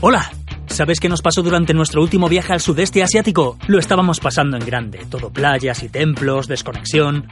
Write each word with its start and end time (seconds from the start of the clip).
Hola. 0.00 0.30
¿Sabes 0.66 1.00
qué 1.00 1.08
nos 1.08 1.22
pasó 1.22 1.42
durante 1.42 1.74
nuestro 1.74 2.02
último 2.02 2.28
viaje 2.28 2.52
al 2.52 2.60
sudeste 2.60 3.02
asiático? 3.02 3.56
Lo 3.66 3.78
estábamos 3.78 4.20
pasando 4.20 4.56
en 4.56 4.64
grande, 4.64 5.06
todo 5.10 5.30
playas 5.30 5.82
y 5.82 5.88
templos, 5.88 6.46
desconexión 6.46 7.26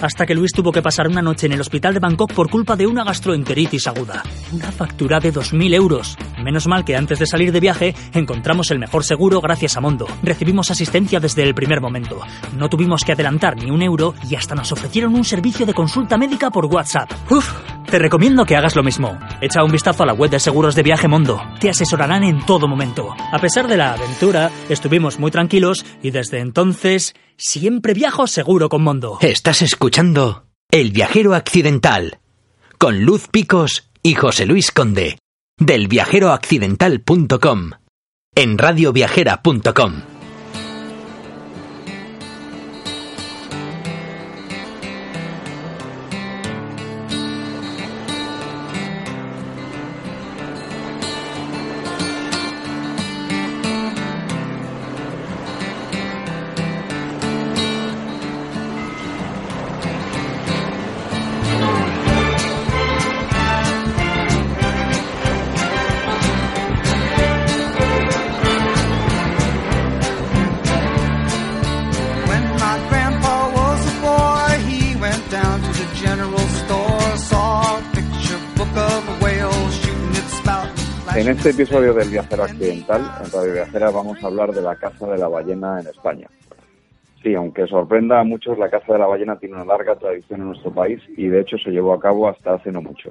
hasta 0.00 0.26
que 0.26 0.34
Luis 0.34 0.52
tuvo 0.52 0.72
que 0.72 0.82
pasar 0.82 1.08
una 1.08 1.22
noche 1.22 1.46
en 1.46 1.52
el 1.52 1.60
hospital 1.60 1.94
de 1.94 2.00
Bangkok 2.00 2.32
por 2.32 2.50
culpa 2.50 2.76
de 2.76 2.86
una 2.86 3.04
gastroenteritis 3.04 3.86
aguda. 3.86 4.22
Una 4.52 4.70
factura 4.72 5.20
de 5.20 5.32
2.000 5.32 5.74
euros. 5.74 6.16
Menos 6.42 6.66
mal 6.66 6.84
que 6.84 6.96
antes 6.96 7.18
de 7.18 7.26
salir 7.26 7.52
de 7.52 7.60
viaje 7.60 7.94
encontramos 8.12 8.70
el 8.70 8.78
mejor 8.78 9.04
seguro 9.04 9.40
gracias 9.40 9.76
a 9.76 9.80
Mondo. 9.80 10.06
Recibimos 10.22 10.70
asistencia 10.70 11.20
desde 11.20 11.42
el 11.42 11.54
primer 11.54 11.80
momento. 11.80 12.20
No 12.56 12.68
tuvimos 12.68 13.04
que 13.04 13.12
adelantar 13.12 13.56
ni 13.56 13.70
un 13.70 13.82
euro 13.82 14.14
y 14.28 14.34
hasta 14.34 14.54
nos 14.54 14.72
ofrecieron 14.72 15.14
un 15.14 15.24
servicio 15.24 15.66
de 15.66 15.74
consulta 15.74 16.16
médica 16.16 16.50
por 16.50 16.66
WhatsApp. 16.66 17.10
Uf, 17.30 17.52
te 17.90 17.98
recomiendo 17.98 18.44
que 18.44 18.56
hagas 18.56 18.74
lo 18.74 18.82
mismo. 18.82 19.18
Echa 19.40 19.62
un 19.62 19.70
vistazo 19.70 20.02
a 20.02 20.06
la 20.06 20.14
web 20.14 20.30
de 20.30 20.40
seguros 20.40 20.74
de 20.74 20.82
viaje 20.82 21.08
Mondo. 21.08 21.40
Te 21.60 21.70
asesorarán 21.70 22.24
en 22.24 22.44
todo 22.46 22.66
momento. 22.66 23.14
A 23.32 23.38
pesar 23.38 23.68
de 23.68 23.76
la 23.76 23.92
aventura, 23.92 24.50
estuvimos 24.68 25.18
muy 25.18 25.30
tranquilos 25.30 25.84
y 26.02 26.10
desde 26.10 26.40
entonces 26.40 27.14
siempre 27.36 27.94
viajo 27.94 28.26
seguro 28.26 28.68
con 28.68 28.82
Mondo. 28.82 29.18
Estás 29.20 29.62
escuchando 29.62 30.46
El 30.70 30.92
viajero 30.92 31.34
accidental 31.34 32.20
con 32.78 33.02
Luz 33.04 33.28
Picos 33.28 33.90
y 34.02 34.14
José 34.14 34.46
Luis 34.46 34.72
Conde 34.72 35.18
del 35.58 35.88
viajeroaccidental.com 35.88 37.70
en 38.34 38.58
radioviajera.com. 38.58 40.11
episodio 81.52 81.92
del 81.92 82.08
Viajero 82.08 82.44
Accidental, 82.44 83.02
en 83.22 83.30
Radio 83.30 83.52
Viajera, 83.52 83.90
vamos 83.90 84.24
a 84.24 84.26
hablar 84.26 84.52
de 84.52 84.62
la 84.62 84.74
caza 84.74 85.06
de 85.06 85.18
la 85.18 85.28
ballena 85.28 85.80
en 85.80 85.86
España. 85.86 86.26
Sí, 87.22 87.34
aunque 87.34 87.66
sorprenda 87.66 88.20
a 88.20 88.24
muchos, 88.24 88.56
la 88.56 88.70
caza 88.70 88.94
de 88.94 88.98
la 88.98 89.06
ballena 89.06 89.36
tiene 89.36 89.56
una 89.56 89.66
larga 89.66 89.94
tradición 89.96 90.40
en 90.40 90.46
nuestro 90.46 90.70
país 90.70 91.02
y 91.14 91.26
de 91.26 91.42
hecho 91.42 91.58
se 91.58 91.70
llevó 91.70 91.92
a 91.92 92.00
cabo 92.00 92.26
hasta 92.26 92.54
hace 92.54 92.72
no 92.72 92.80
mucho. 92.80 93.10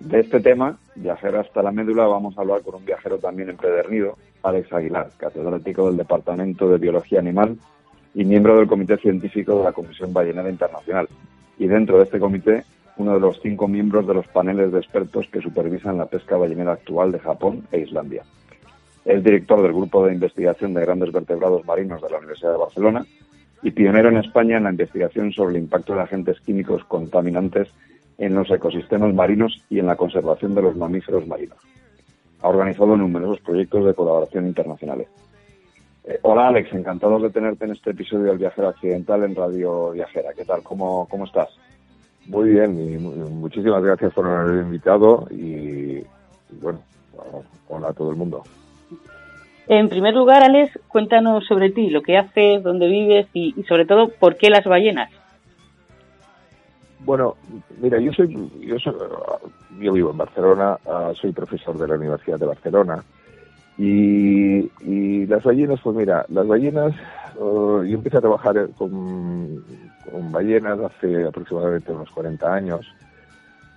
De 0.00 0.18
este 0.18 0.40
tema, 0.40 0.76
viajero 0.96 1.38
hasta 1.38 1.62
la 1.62 1.70
médula, 1.70 2.06
vamos 2.06 2.36
a 2.36 2.40
hablar 2.40 2.62
con 2.62 2.74
un 2.74 2.84
viajero 2.84 3.18
también 3.18 3.50
empedernido, 3.50 4.18
Alex 4.42 4.72
Aguilar, 4.72 5.10
catedrático 5.16 5.86
del 5.86 5.96
Departamento 5.96 6.68
de 6.68 6.78
Biología 6.78 7.20
Animal 7.20 7.56
y 8.14 8.24
miembro 8.24 8.58
del 8.58 8.66
Comité 8.66 8.96
Científico 8.96 9.58
de 9.58 9.64
la 9.64 9.72
Comisión 9.72 10.12
Ballenera 10.12 10.50
Internacional. 10.50 11.08
Y 11.56 11.68
dentro 11.68 11.98
de 11.98 12.04
este 12.04 12.18
comité 12.18 12.64
uno 12.96 13.14
de 13.14 13.20
los 13.20 13.40
cinco 13.40 13.68
miembros 13.68 14.06
de 14.06 14.14
los 14.14 14.26
paneles 14.28 14.72
de 14.72 14.78
expertos 14.78 15.26
que 15.28 15.40
supervisan 15.40 15.98
la 15.98 16.06
pesca 16.06 16.36
ballenera 16.36 16.72
actual 16.72 17.12
de 17.12 17.18
Japón 17.18 17.66
e 17.72 17.80
Islandia. 17.80 18.22
Es 19.04 19.22
director 19.22 19.60
del 19.62 19.72
Grupo 19.72 20.06
de 20.06 20.14
Investigación 20.14 20.72
de 20.74 20.80
Grandes 20.80 21.12
Vertebrados 21.12 21.64
Marinos 21.66 22.00
de 22.00 22.10
la 22.10 22.18
Universidad 22.18 22.52
de 22.52 22.58
Barcelona 22.58 23.04
y 23.62 23.70
pionero 23.70 24.08
en 24.08 24.18
España 24.18 24.56
en 24.56 24.64
la 24.64 24.70
investigación 24.70 25.32
sobre 25.32 25.56
el 25.56 25.62
impacto 25.62 25.94
de 25.94 26.02
agentes 26.02 26.40
químicos 26.40 26.84
contaminantes 26.84 27.68
en 28.18 28.34
los 28.34 28.50
ecosistemas 28.50 29.12
marinos 29.12 29.62
y 29.68 29.78
en 29.78 29.86
la 29.86 29.96
conservación 29.96 30.54
de 30.54 30.62
los 30.62 30.76
mamíferos 30.76 31.26
marinos. 31.26 31.58
Ha 32.40 32.48
organizado 32.48 32.96
numerosos 32.96 33.40
proyectos 33.40 33.86
de 33.86 33.94
colaboración 33.94 34.46
internacionales. 34.46 35.08
Eh, 36.04 36.18
hola 36.22 36.48
Alex, 36.48 36.72
encantado 36.74 37.18
de 37.18 37.30
tenerte 37.30 37.64
en 37.64 37.72
este 37.72 37.90
episodio 37.90 38.26
del 38.26 38.38
Viajero 38.38 38.68
Accidental 38.68 39.24
en 39.24 39.34
Radio 39.34 39.92
Viajera. 39.92 40.34
¿Qué 40.34 40.44
tal? 40.44 40.62
¿Cómo, 40.62 41.08
cómo 41.10 41.24
estás? 41.24 41.48
Muy 42.26 42.50
bien, 42.50 42.78
y 42.80 42.96
muchísimas 42.98 43.82
gracias 43.82 44.12
por 44.14 44.26
haberme 44.26 44.62
invitado 44.62 45.26
y, 45.30 46.02
bueno, 46.60 46.80
hola 47.68 47.88
a 47.88 47.92
todo 47.92 48.10
el 48.10 48.16
mundo. 48.16 48.42
En 49.66 49.88
primer 49.88 50.14
lugar, 50.14 50.42
Alex, 50.42 50.78
cuéntanos 50.88 51.46
sobre 51.46 51.70
ti, 51.70 51.90
lo 51.90 52.02
que 52.02 52.16
haces, 52.18 52.62
dónde 52.62 52.86
vives 52.86 53.26
y, 53.32 53.54
sobre 53.68 53.86
todo 53.86 54.08
por 54.08 54.36
qué 54.36 54.50
las 54.50 54.64
ballenas. 54.64 55.10
Bueno, 57.00 57.36
mira, 57.80 57.98
yo 57.98 58.12
soy, 58.12 58.34
yo 58.60 58.76
yo 59.80 59.92
vivo 59.92 60.10
en 60.10 60.16
Barcelona, 60.16 60.78
ah, 60.86 61.12
soy 61.20 61.32
profesor 61.32 61.76
de 61.76 61.88
la 61.88 61.96
Universidad 61.96 62.38
de 62.38 62.46
Barcelona 62.46 63.04
y, 63.76 64.70
y 64.80 65.26
las 65.26 65.42
ballenas, 65.42 65.80
pues 65.82 65.96
mira, 65.96 66.24
las 66.28 66.46
ballenas, 66.46 66.94
uh, 67.38 67.82
yo 67.82 67.94
empecé 67.96 68.18
a 68.18 68.20
trabajar 68.20 68.68
con, 68.76 69.64
con, 70.10 70.32
ballenas 70.32 70.78
hace 70.80 71.24
aproximadamente 71.24 71.92
unos 71.92 72.10
40 72.10 72.54
años 72.54 72.94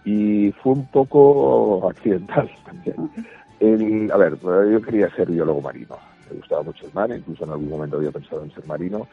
y 0.06 0.52
fue 0.64 0.74
un 0.74 0.88
poco 0.88 1.90
accidental 1.90 2.50
también. 2.66 4.12
a 4.12 4.18
ver, 4.18 4.38
yo 4.72 4.82
quería 4.82 5.10
ser 5.16 5.30
biólogo 5.30 5.62
marino, 5.62 5.98
me 6.30 6.38
gustaba 6.38 6.64
mucho 6.64 6.86
el 6.86 6.94
mar, 6.94 7.10
incluso 7.12 7.44
en 7.44 7.52
algún 7.52 7.70
momento 7.70 7.98
había 7.98 8.12
pensado 8.12 8.44
en 8.44 8.54
ser 8.54 8.66
marino 8.66 9.08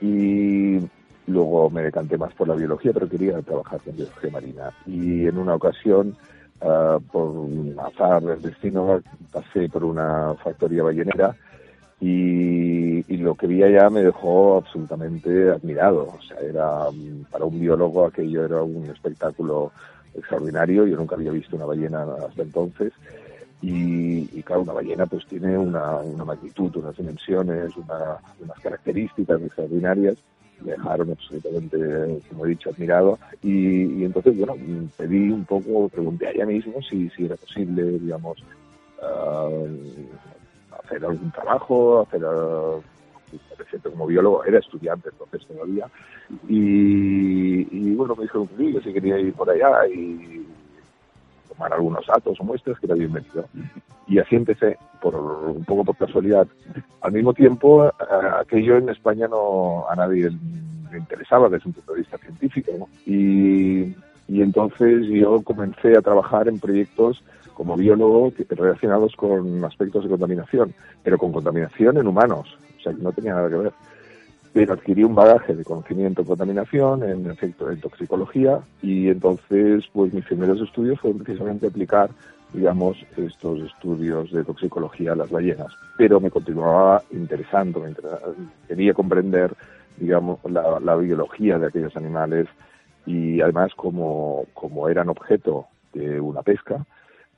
y 0.00 0.78
luego 1.26 1.70
me 1.70 1.82
decanté 1.82 2.16
más 2.16 2.32
por 2.34 2.48
la 2.48 2.54
biología, 2.54 2.92
pero 2.92 3.08
quería 3.08 3.40
trabajar 3.42 3.80
con 3.80 3.94
biología 3.94 4.30
marina. 4.30 4.70
Y 4.86 5.26
en 5.26 5.36
una 5.36 5.54
ocasión 5.54 6.16
Ah, 6.62 6.98
por 7.10 7.26
un 7.26 7.74
azar 7.80 8.22
del 8.22 8.42
destino, 8.42 9.00
pasé 9.32 9.68
por 9.70 9.82
una 9.82 10.34
factoría 10.44 10.82
ballenera 10.82 11.34
y, 12.00 13.16
lo 13.18 13.34
que 13.34 13.46
vi 13.46 13.62
allá 13.62 13.90
me 13.90 14.02
dejó 14.02 14.56
absolutamente 14.56 15.50
admirado. 15.50 16.14
O 16.18 16.22
sea, 16.22 16.38
era 16.38 16.86
para 17.30 17.44
un 17.44 17.60
biólogo 17.60 18.06
aquello 18.06 18.44
era 18.46 18.62
un 18.62 18.86
espectáculo 18.86 19.72
extraordinario. 20.14 20.86
Yo 20.86 20.96
nunca 20.96 21.16
había 21.16 21.30
visto 21.30 21.56
una 21.56 21.66
ballena 21.66 22.06
hasta 22.26 22.42
entonces. 22.42 22.92
Y, 23.60 24.20
y 24.32 24.42
claro, 24.42 24.62
una 24.62 24.72
ballena 24.72 25.04
pues 25.04 25.26
tiene 25.26 25.58
una, 25.58 25.96
una 25.98 26.24
magnitud, 26.24 26.74
unas 26.76 26.96
dimensiones, 26.96 27.76
unas 27.76 28.58
características 28.62 29.42
extraordinarias 29.42 30.16
me 30.64 30.72
dejaron 30.72 31.10
absolutamente, 31.10 32.20
como 32.28 32.46
he 32.46 32.50
dicho, 32.50 32.70
admirado. 32.70 33.18
Y, 33.42 34.04
entonces, 34.04 34.36
bueno, 34.36 34.54
pedí 34.96 35.30
un 35.30 35.44
poco, 35.44 35.88
pregunté 35.88 36.26
a 36.26 36.30
ella 36.30 36.46
mismo 36.46 36.80
si, 36.82 37.08
si 37.10 37.24
era 37.26 37.36
posible, 37.36 37.82
digamos, 37.98 38.38
uh, 39.02 39.66
hacer 40.90 41.04
algún 41.04 41.30
trabajo, 41.30 42.00
hacer, 42.00 42.24
uh, 42.24 42.82
como 43.90 44.06
biólogo, 44.06 44.44
era 44.44 44.58
estudiante 44.58 45.10
entonces 45.10 45.46
todavía. 45.46 45.86
Y, 46.48 47.94
bueno, 47.94 48.16
me 48.16 48.24
dijo 48.24 48.48
que 48.56 48.80
si 48.82 48.92
quería 48.92 49.18
ir 49.18 49.32
por 49.34 49.48
allá 49.48 49.86
y 49.86 50.46
tomar 51.48 51.72
algunos 51.72 52.06
datos 52.06 52.38
o 52.40 52.44
muestras, 52.44 52.78
que 52.80 52.86
era 52.86 52.94
bienvenido. 52.94 53.44
Y 54.08 54.18
así 54.18 54.34
empecé, 54.34 54.76
por 55.00 55.14
un 55.14 55.64
poco 55.64 55.84
por 55.84 55.96
casualidad. 55.96 56.48
Al 57.00 57.12
mismo 57.12 57.32
tiempo, 57.32 57.92
aquello 58.38 58.78
en 58.78 58.88
España 58.88 59.28
no 59.28 59.88
a 59.88 59.94
nadie 59.94 60.30
le 60.90 60.98
interesaba 60.98 61.48
desde 61.48 61.68
un 61.68 61.74
punto 61.74 61.92
de 61.92 62.00
vista 62.00 62.18
científico. 62.18 62.88
Y, 63.06 63.94
y 64.30 64.42
entonces 64.42 65.06
yo 65.08 65.42
comencé 65.42 65.96
a 65.96 66.02
trabajar 66.02 66.48
en 66.48 66.58
proyectos 66.58 67.22
como 67.54 67.76
biólogo 67.76 68.32
relacionados 68.48 69.14
con 69.16 69.64
aspectos 69.64 70.04
de 70.04 70.10
contaminación, 70.10 70.72
pero 71.02 71.18
con 71.18 71.32
contaminación 71.32 71.98
en 71.98 72.06
humanos, 72.06 72.56
o 72.78 72.82
sea 72.82 72.94
que 72.94 73.02
no 73.02 73.12
tenía 73.12 73.34
nada 73.34 73.48
que 73.48 73.56
ver 73.56 73.72
pero 74.52 74.72
adquirí 74.72 75.04
un 75.04 75.14
bagaje 75.14 75.54
de 75.54 75.64
conocimiento 75.64 76.22
en 76.22 76.26
contaminación, 76.26 77.04
en 77.04 77.30
efecto, 77.30 77.70
en 77.70 77.80
toxicología, 77.80 78.58
y 78.82 79.08
entonces, 79.08 79.84
pues 79.92 80.12
mis 80.12 80.24
primeros 80.24 80.60
estudios 80.60 80.98
fueron 80.98 81.20
precisamente 81.20 81.68
aplicar 81.68 82.10
digamos, 82.52 82.96
estos 83.16 83.60
estudios 83.60 84.32
de 84.32 84.44
toxicología 84.44 85.12
a 85.12 85.16
las 85.16 85.30
ballenas. 85.30 85.72
Pero 85.96 86.20
me 86.20 86.30
continuaba 86.30 87.02
interesando, 87.10 87.80
me 87.80 87.94
quería 88.68 88.94
comprender, 88.94 89.54
digamos, 89.98 90.38
la, 90.44 90.96
biología 90.96 91.58
de 91.58 91.66
aquellos 91.66 91.96
animales 91.96 92.48
y 93.06 93.40
además 93.40 93.72
como, 93.74 94.46
como 94.54 94.88
eran 94.88 95.08
objeto 95.08 95.66
de 95.92 96.20
una 96.20 96.42
pesca, 96.42 96.86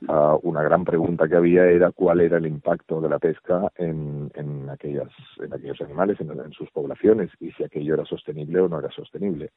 uh, 0.07 0.39
una 0.43 0.61
gran 0.61 0.85
pregunta 0.85 1.27
que 1.27 1.35
había 1.35 1.65
era 1.65 1.91
cuál 1.91 2.21
era 2.21 2.37
el 2.37 2.45
impacto 2.45 3.01
de 3.01 3.09
la 3.09 3.19
pesca 3.19 3.71
en, 3.77 4.31
en, 4.35 4.69
aquellas, 4.69 5.09
en 5.39 5.53
aquellos 5.53 5.81
animales, 5.81 6.19
en, 6.19 6.31
en, 6.31 6.51
sus 6.51 6.69
poblaciones, 6.71 7.31
y 7.39 7.51
si 7.51 7.63
aquello 7.63 7.95
era 7.95 8.05
sostenible 8.05 8.59
o 8.59 8.67
no 8.67 8.79
era 8.79 8.91
sostenible. 8.91 9.51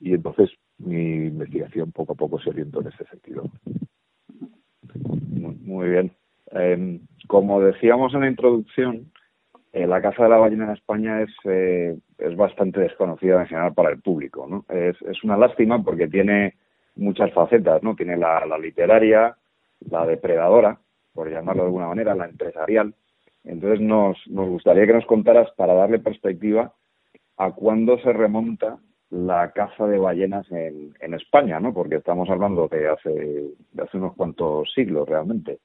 Y 0.00 0.14
entonces 0.14 0.50
mi 0.78 1.26
investigación 1.26 1.92
poco 1.92 2.12
a 2.12 2.16
poco 2.16 2.38
se 2.40 2.50
orientó 2.50 2.80
en 2.80 2.88
ese 2.88 3.04
sentido. 3.06 3.44
Muy, 5.64 5.88
bien. 5.88 6.12
Em, 6.52 7.00
como 7.26 7.60
decíamos 7.60 8.14
en 8.14 8.20
la 8.20 8.28
introducción, 8.28 9.10
eh, 9.76 9.86
la 9.86 10.00
caza 10.00 10.22
de 10.22 10.30
la 10.30 10.38
ballena 10.38 10.64
en 10.64 10.70
España 10.70 11.20
es, 11.20 11.30
eh, 11.44 11.98
es 12.16 12.34
bastante 12.34 12.80
desconocida 12.80 13.42
en 13.42 13.46
general 13.46 13.74
para 13.74 13.90
el 13.90 14.00
público. 14.00 14.46
¿no? 14.48 14.64
Es, 14.74 14.96
es 15.02 15.22
una 15.22 15.36
lástima 15.36 15.82
porque 15.84 16.08
tiene 16.08 16.54
muchas 16.94 17.30
facetas, 17.34 17.82
¿no? 17.82 17.94
Tiene 17.94 18.16
la, 18.16 18.46
la 18.46 18.56
literaria, 18.56 19.36
la 19.90 20.06
depredadora, 20.06 20.78
por 21.12 21.30
llamarlo 21.30 21.64
de 21.64 21.66
alguna 21.66 21.88
manera, 21.88 22.14
la 22.14 22.24
empresarial. 22.24 22.94
Entonces 23.44 23.82
nos, 23.82 24.16
nos 24.28 24.48
gustaría 24.48 24.86
que 24.86 24.94
nos 24.94 25.04
contaras, 25.04 25.50
para 25.58 25.74
darle 25.74 25.98
perspectiva, 25.98 26.72
a 27.36 27.50
cuándo 27.50 27.98
se 27.98 28.14
remonta 28.14 28.78
la 29.10 29.52
caza 29.52 29.86
de 29.86 29.98
ballenas 29.98 30.50
en, 30.52 30.94
en 31.00 31.12
España, 31.12 31.60
¿no? 31.60 31.74
Porque 31.74 31.96
estamos 31.96 32.30
hablando 32.30 32.66
de 32.68 32.88
hace, 32.88 33.10
de 33.10 33.82
hace 33.82 33.98
unos 33.98 34.14
cuantos 34.14 34.72
siglos 34.74 35.06
realmente. 35.06 35.58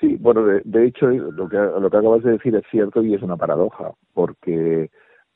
Sí, 0.00 0.16
bueno, 0.16 0.44
de, 0.44 0.60
de 0.64 0.86
hecho 0.86 1.06
lo 1.06 1.48
que, 1.48 1.56
lo 1.56 1.90
que 1.90 1.96
acabas 1.96 2.22
de 2.22 2.32
decir 2.32 2.54
es 2.56 2.64
cierto 2.70 3.02
y 3.02 3.14
es 3.14 3.22
una 3.22 3.36
paradoja, 3.36 3.92
porque 4.12 4.90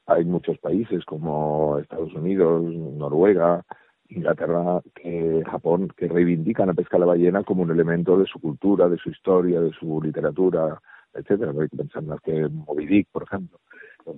hay 0.06 0.25
muchos 0.25 0.58
países 0.58 1.05
como 1.05 1.78
Estados 1.78 2.12
Unidos, 2.14 2.62
Noruega, 2.62 3.64
Inglaterra, 4.08 4.81
que 4.94 5.43
Japón, 5.46 5.88
que 5.96 6.08
reivindican 6.08 6.69
la 6.69 6.75
pesca 6.75 6.96
a 6.96 7.00
la 7.00 7.06
ballena 7.06 7.44
como 7.44 7.62
un 7.62 7.70
elemento 7.70 8.19
de 8.19 8.26
su 8.26 8.40
cultura, 8.40 8.88
de 8.88 8.96
su 8.96 9.10
historia, 9.10 9.60
de 9.60 9.70
su 9.72 10.00
literatura, 10.02 10.81
etcétera. 11.12 11.52
Hay 11.52 11.69
que 11.69 11.76
pensar 11.76 12.02
más 12.02 12.20
que 12.22 12.49
Moby 12.49 12.87
Dick, 12.87 13.08
por 13.12 13.25
ejemplo. 13.25 13.61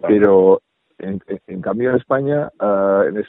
Pero 0.03 0.63
en, 1.01 1.61
cambio 1.63 1.91
en 1.91 1.97
España, 1.97 2.51
uh, 2.61 3.03
en, 3.03 3.25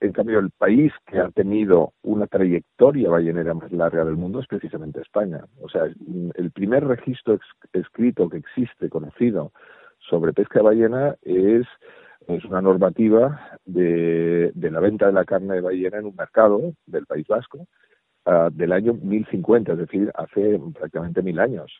en, 0.00 0.12
cambio 0.12 0.38
el 0.38 0.50
país 0.50 0.92
que 1.06 1.18
ha 1.18 1.30
tenido 1.30 1.92
una 2.02 2.26
trayectoria 2.26 3.10
ballenera 3.10 3.54
más 3.54 3.70
larga 3.72 4.04
del 4.04 4.16
mundo 4.16 4.40
es 4.40 4.46
precisamente 4.46 5.00
España. 5.00 5.44
O 5.60 5.68
sea, 5.68 5.84
el 5.84 6.50
primer 6.52 6.86
registro 6.86 7.38
escrito 7.72 8.28
que 8.28 8.38
existe, 8.38 8.88
conocido, 8.88 9.52
sobre 9.98 10.32
pesca 10.32 10.58
de 10.58 10.64
ballena 10.64 11.16
es 11.22 11.66
es 12.28 12.44
una 12.44 12.62
normativa 12.62 13.58
de, 13.64 14.50
de, 14.54 14.70
la 14.70 14.80
venta 14.80 15.06
de 15.06 15.12
la 15.12 15.24
carne 15.24 15.54
de 15.54 15.60
ballena 15.60 15.98
en 15.98 16.06
un 16.06 16.16
mercado 16.16 16.72
del 16.86 17.06
País 17.06 17.26
Vasco 17.26 17.66
uh, 18.26 18.50
del 18.50 18.72
año 18.72 18.94
1050, 18.94 19.72
es 19.72 19.78
decir, 19.78 20.10
hace 20.14 20.58
prácticamente 20.74 21.22
mil 21.22 21.38
años. 21.38 21.70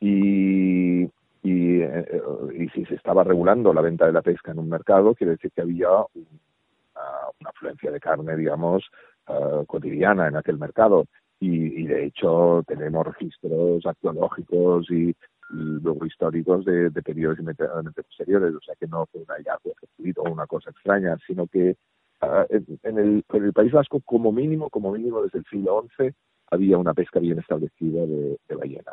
Y, 0.00 1.08
y, 1.48 1.82
eh, 1.82 2.22
y, 2.54 2.68
si 2.68 2.84
se 2.84 2.94
estaba 2.94 3.24
regulando 3.24 3.72
la 3.72 3.80
venta 3.80 4.06
de 4.06 4.12
la 4.12 4.22
pesca 4.22 4.52
en 4.52 4.58
un 4.58 4.68
mercado, 4.68 5.14
quiere 5.14 5.32
decir 5.32 5.50
que 5.52 5.62
había 5.62 5.88
una, 5.90 7.28
una 7.40 7.50
afluencia 7.50 7.90
de 7.90 8.00
carne, 8.00 8.36
digamos, 8.36 8.84
uh, 9.28 9.64
cotidiana 9.64 10.28
en 10.28 10.36
aquel 10.36 10.58
mercado. 10.58 11.06
Y, 11.40 11.82
y, 11.82 11.86
de 11.86 12.04
hecho 12.06 12.62
tenemos 12.66 13.06
registros 13.06 13.86
arqueológicos 13.86 14.90
y, 14.90 15.08
y 15.10 15.16
luego 15.50 16.04
históricos 16.04 16.64
de, 16.64 16.90
periodos 16.90 17.38
inmediatamente 17.38 18.02
posteriores, 18.02 18.54
o 18.54 18.60
sea 18.60 18.74
que 18.74 18.86
no 18.86 19.06
fue 19.06 19.22
un 19.22 19.28
hallazgo 19.28 19.72
o 20.16 20.30
una 20.30 20.46
cosa 20.46 20.70
extraña, 20.70 21.16
sino 21.26 21.46
que 21.46 21.76
en, 22.50 22.98
el, 22.98 23.24
en 23.32 23.44
el 23.44 23.52
País 23.52 23.72
Vasco, 23.72 24.00
como 24.04 24.32
mínimo, 24.32 24.68
como 24.68 24.92
mínimo 24.92 25.22
desde 25.22 25.38
el 25.38 25.44
siglo 25.44 25.86
XI, 25.96 26.10
había 26.50 26.76
una 26.76 26.92
pesca 26.92 27.20
bien 27.20 27.38
establecida 27.38 28.04
de 28.04 28.54
ballena. 28.54 28.92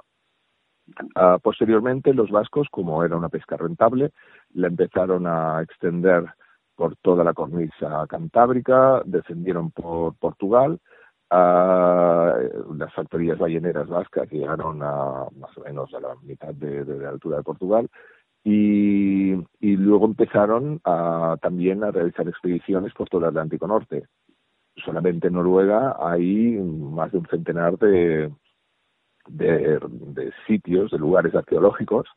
Uh, 1.15 1.39
posteriormente, 1.41 2.13
los 2.13 2.29
vascos, 2.29 2.67
como 2.69 3.03
era 3.03 3.17
una 3.17 3.29
pesca 3.29 3.57
rentable, 3.57 4.11
la 4.53 4.67
empezaron 4.67 5.25
a 5.25 5.61
extender 5.61 6.25
por 6.75 6.95
toda 6.97 7.23
la 7.23 7.33
cornisa 7.33 8.05
cantábrica, 8.07 9.01
descendieron 9.05 9.71
por 9.71 10.15
Portugal, 10.15 10.79
las 11.31 12.93
factorías 12.93 13.37
balleneras 13.37 13.87
vascas 13.87 14.29
llegaron 14.31 14.81
a 14.83 15.25
más 15.37 15.57
o 15.57 15.61
menos 15.61 15.93
a 15.93 15.99
la 15.99 16.15
mitad 16.21 16.53
de, 16.53 16.85
de 16.85 16.99
la 16.99 17.09
altura 17.09 17.37
de 17.37 17.43
Portugal 17.43 17.89
y, 18.43 19.33
y 19.59 19.75
luego 19.75 20.05
empezaron 20.05 20.79
a, 20.83 21.35
también 21.41 21.83
a 21.83 21.91
realizar 21.91 22.27
expediciones 22.27 22.93
por 22.93 23.09
todo 23.09 23.21
el 23.21 23.27
Atlántico 23.27 23.67
Norte. 23.67 24.05
Solamente 24.77 25.27
en 25.27 25.33
Noruega 25.33 25.95
hay 25.99 26.57
más 26.57 27.11
de 27.11 27.17
un 27.17 27.25
centenar 27.27 27.77
de, 27.79 28.31
de, 29.27 29.79
sitios, 30.47 30.91
de 30.91 30.99
lugares 30.99 31.35
arqueológicos 31.35 32.07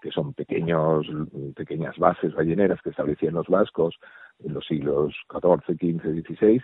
que 0.00 0.10
son 0.10 0.34
pequeños, 0.34 1.06
pequeñas 1.54 1.96
bases 1.96 2.34
balleneras 2.34 2.80
que 2.82 2.90
establecían 2.90 3.34
los 3.34 3.46
vascos 3.46 3.94
en 4.40 4.52
los 4.52 4.66
siglos 4.66 5.14
XIV, 5.30 5.76
XV, 5.78 6.24
XVI 6.26 6.62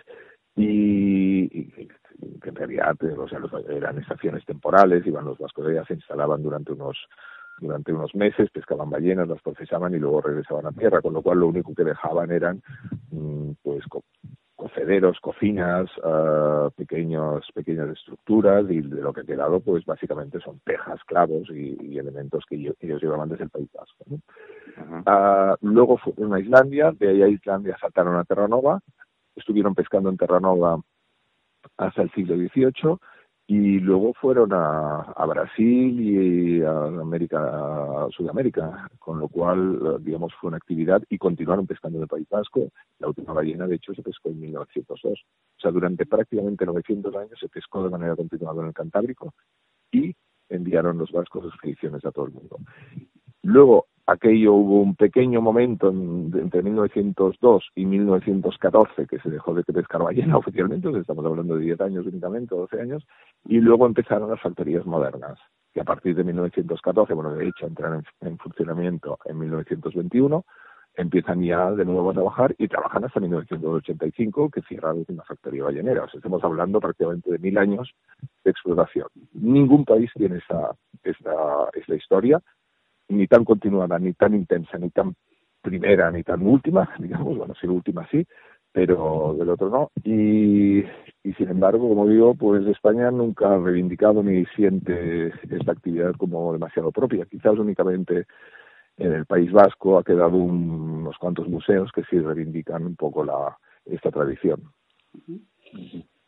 y, 0.57 1.47
que 2.41 2.49
en 2.49 2.55
realidad 2.55 2.97
o 3.01 3.27
sea, 3.29 3.39
eran 3.69 3.97
estaciones 3.97 4.43
temporales, 4.45 5.07
iban 5.07 5.23
los 5.23 5.37
vascos 5.37 5.67
allá, 5.67 5.85
se 5.85 5.93
instalaban 5.93 6.43
durante 6.43 6.73
unos 6.73 6.97
durante 7.61 7.91
unos 7.91 8.15
meses, 8.15 8.49
pescaban 8.51 8.89
ballenas, 8.89 9.27
las 9.27 9.41
procesaban 9.41 9.93
y 9.93 9.99
luego 9.99 10.21
regresaban 10.21 10.65
a 10.65 10.71
tierra, 10.71 11.01
con 11.01 11.13
lo 11.13 11.21
cual 11.21 11.39
lo 11.39 11.47
único 11.47 11.73
que 11.75 11.83
dejaban 11.83 12.31
eran 12.31 12.61
mm, 13.11 13.51
pues 13.61 13.83
co 14.69 14.75
cocederos, 14.75 15.19
cocinas, 15.19 15.89
uh, 15.97 16.69
pequeños, 16.71 17.45
pequeñas 17.53 17.89
estructuras 17.89 18.65
y 18.69 18.81
de 18.81 19.01
lo 19.01 19.13
que 19.13 19.21
ha 19.21 19.23
quedado 19.23 19.59
pues 19.59 19.85
básicamente 19.85 20.39
son 20.39 20.59
tejas, 20.65 21.03
clavos 21.05 21.49
y, 21.49 21.77
y 21.81 21.97
elementos 21.97 22.43
que 22.47 22.55
ellos, 22.55 22.75
ellos, 22.79 23.01
llevaban 23.01 23.29
desde 23.29 23.45
el 23.45 23.49
País 23.49 23.69
Vasco. 23.73 24.05
¿no? 24.07 24.15
Uh 24.15 25.01
-huh. 25.03 25.53
uh, 25.53 25.57
luego 25.61 25.97
fueron 25.97 26.33
a 26.33 26.39
Islandia, 26.39 26.91
de 26.97 27.09
ahí 27.09 27.21
a 27.21 27.27
Islandia 27.27 27.77
saltaron 27.79 28.15
a 28.15 28.23
Terranova, 28.23 28.79
estuvieron 29.35 29.75
pescando 29.75 30.09
en 30.09 30.17
Terranova 30.17 30.79
hasta 31.77 32.01
el 32.01 32.11
siglo 32.11 32.35
XVIII 32.35 32.97
y 33.51 33.79
luego 33.79 34.13
fueron 34.13 34.53
a, 34.53 35.01
a 35.01 35.25
Brasil 35.25 35.99
y 35.99 36.61
a 36.61 36.83
América, 36.83 38.07
Sudamérica, 38.15 38.87
con 38.99 39.19
lo 39.19 39.27
cual, 39.27 39.97
digamos, 40.01 40.31
fue 40.39 40.49
una 40.49 40.57
actividad 40.57 41.01
y 41.09 41.17
continuaron 41.17 41.65
pescando 41.65 41.97
en 41.97 42.03
el 42.03 42.07
País 42.07 42.27
Vasco. 42.29 42.69
La 42.99 43.07
última 43.07 43.33
ballena, 43.33 43.65
de 43.65 43.77
hecho, 43.77 43.95
se 43.95 44.03
pescó 44.03 44.29
en 44.29 44.39
1902. 44.39 45.03
O 45.03 45.59
sea, 45.59 45.71
durante 45.71 46.05
prácticamente 46.05 46.63
900 46.63 47.15
años 47.15 47.39
se 47.39 47.49
pescó 47.49 47.83
de 47.83 47.89
manera 47.89 48.15
continuada 48.15 48.61
en 48.61 48.67
el 48.67 48.73
Cantábrico 48.75 49.33
y 49.91 50.15
enviaron 50.47 50.99
los 50.99 51.11
vascos 51.11 51.45
expediciones 51.45 52.05
a 52.05 52.11
todo 52.11 52.27
el 52.27 52.33
mundo. 52.33 52.59
Luego, 53.41 53.87
aquello 54.11 54.53
hubo 54.53 54.81
un 54.81 54.95
pequeño 54.95 55.41
momento 55.41 55.89
en, 55.89 56.31
entre 56.35 56.63
1902 56.63 57.69
y 57.75 57.85
1914 57.85 59.05
que 59.07 59.19
se 59.19 59.29
dejó 59.29 59.53
de 59.53 59.63
pescar 59.63 60.03
ballena 60.03 60.37
oficialmente, 60.37 60.89
estamos 60.97 61.25
hablando 61.25 61.55
de 61.55 61.65
10 61.65 61.81
años 61.81 62.05
únicamente, 62.05 62.55
12 62.55 62.81
años, 62.81 63.05
y 63.45 63.59
luego 63.59 63.85
empezaron 63.85 64.29
las 64.29 64.41
factorías 64.41 64.85
modernas, 64.85 65.37
que 65.73 65.81
a 65.81 65.83
partir 65.83 66.15
de 66.15 66.23
1914, 66.23 67.13
bueno, 67.13 67.33
de 67.33 67.47
hecho 67.47 67.67
entran 67.67 68.03
en, 68.21 68.27
en 68.27 68.37
funcionamiento 68.37 69.19
en 69.25 69.39
1921, 69.39 70.45
empiezan 70.95 71.41
ya 71.41 71.71
de 71.71 71.85
nuevo 71.85 72.09
a 72.09 72.13
trabajar 72.13 72.55
y 72.57 72.67
trabajan 72.67 73.05
hasta 73.05 73.19
1985, 73.19 74.49
que 74.49 74.61
cierra 74.63 74.89
la 74.89 74.99
última 74.99 75.23
factoría 75.23 75.63
ballenera. 75.63 76.03
O 76.03 76.09
sea, 76.09 76.17
estamos 76.17 76.43
hablando 76.43 76.79
prácticamente 76.81 77.31
de 77.31 77.39
mil 77.39 77.57
años 77.57 77.93
de 78.43 78.51
explotación. 78.51 79.07
Ningún 79.33 79.85
país 79.85 80.11
tiene 80.15 80.37
esa, 80.37 80.75
esta, 81.03 81.69
esta 81.73 81.95
historia 81.95 82.41
ni 83.09 83.27
tan 83.27 83.43
continuada, 83.43 83.99
ni 83.99 84.13
tan 84.13 84.33
intensa, 84.33 84.77
ni 84.77 84.89
tan 84.89 85.15
primera, 85.61 86.11
ni 86.11 86.23
tan 86.23 86.41
última, 86.45 86.89
digamos, 86.99 87.37
bueno, 87.37 87.53
si 87.59 87.67
última 87.67 88.07
sí, 88.09 88.25
pero 88.71 89.35
del 89.37 89.49
otro 89.49 89.69
no. 89.69 89.91
Y, 90.03 90.83
sin 91.37 91.49
embargo, 91.49 91.89
como 91.89 92.07
digo, 92.07 92.35
pues 92.35 92.65
España 92.67 93.11
nunca 93.11 93.53
ha 93.53 93.57
reivindicado 93.57 94.23
ni 94.23 94.45
siente 94.55 95.31
esta 95.49 95.71
actividad 95.71 96.13
como 96.13 96.53
demasiado 96.53 96.91
propia. 96.91 97.25
Quizás 97.25 97.57
únicamente 97.57 98.25
en 98.97 99.13
el 99.13 99.25
País 99.25 99.51
Vasco 99.51 99.97
ha 99.97 100.03
quedado 100.03 100.37
un, 100.37 100.69
unos 100.69 101.17
cuantos 101.17 101.47
museos 101.47 101.91
que 101.91 102.03
sí 102.03 102.19
reivindican 102.19 102.85
un 102.85 102.95
poco 102.95 103.23
la, 103.23 103.57
esta 103.85 104.11
tradición. 104.11 104.61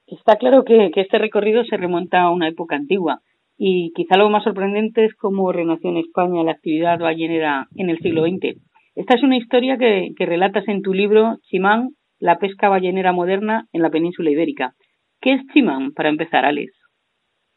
Está 0.08 0.36
claro 0.38 0.64
que 0.64 0.92
este 0.96 1.18
recorrido 1.18 1.64
se 1.66 1.78
remonta 1.78 2.22
a 2.22 2.32
una 2.32 2.48
época 2.48 2.76
antigua 2.76 3.22
y 3.58 3.92
quizá 3.94 4.18
lo 4.18 4.30
más 4.30 4.44
sorprendente 4.44 5.06
es 5.06 5.16
cómo 5.16 5.52
renació 5.52 5.90
en 5.90 5.98
España 5.98 6.44
la 6.44 6.52
actividad 6.52 7.00
ballenera 7.00 7.68
en 7.76 7.90
el 7.90 8.00
siglo 8.00 8.24
XX. 8.24 8.58
Esta 8.96 9.16
es 9.16 9.24
una 9.24 9.38
historia 9.38 9.78
que, 9.78 10.10
que 10.18 10.26
relatas 10.26 10.68
en 10.68 10.82
tu 10.82 10.94
libro 10.94 11.38
Chimán, 11.44 11.90
la 12.20 12.38
pesca 12.38 12.70
ballenera 12.70 13.14
moderna 13.14 13.66
en 13.72 13.82
la 13.82 13.90
península 13.90 14.32
ibérica. 14.32 14.74
¿Qué 15.22 15.34
es 15.34 15.42
Chimán, 15.54 15.92
para 15.94 16.10
empezar, 16.10 16.46
Alex? 16.46 16.81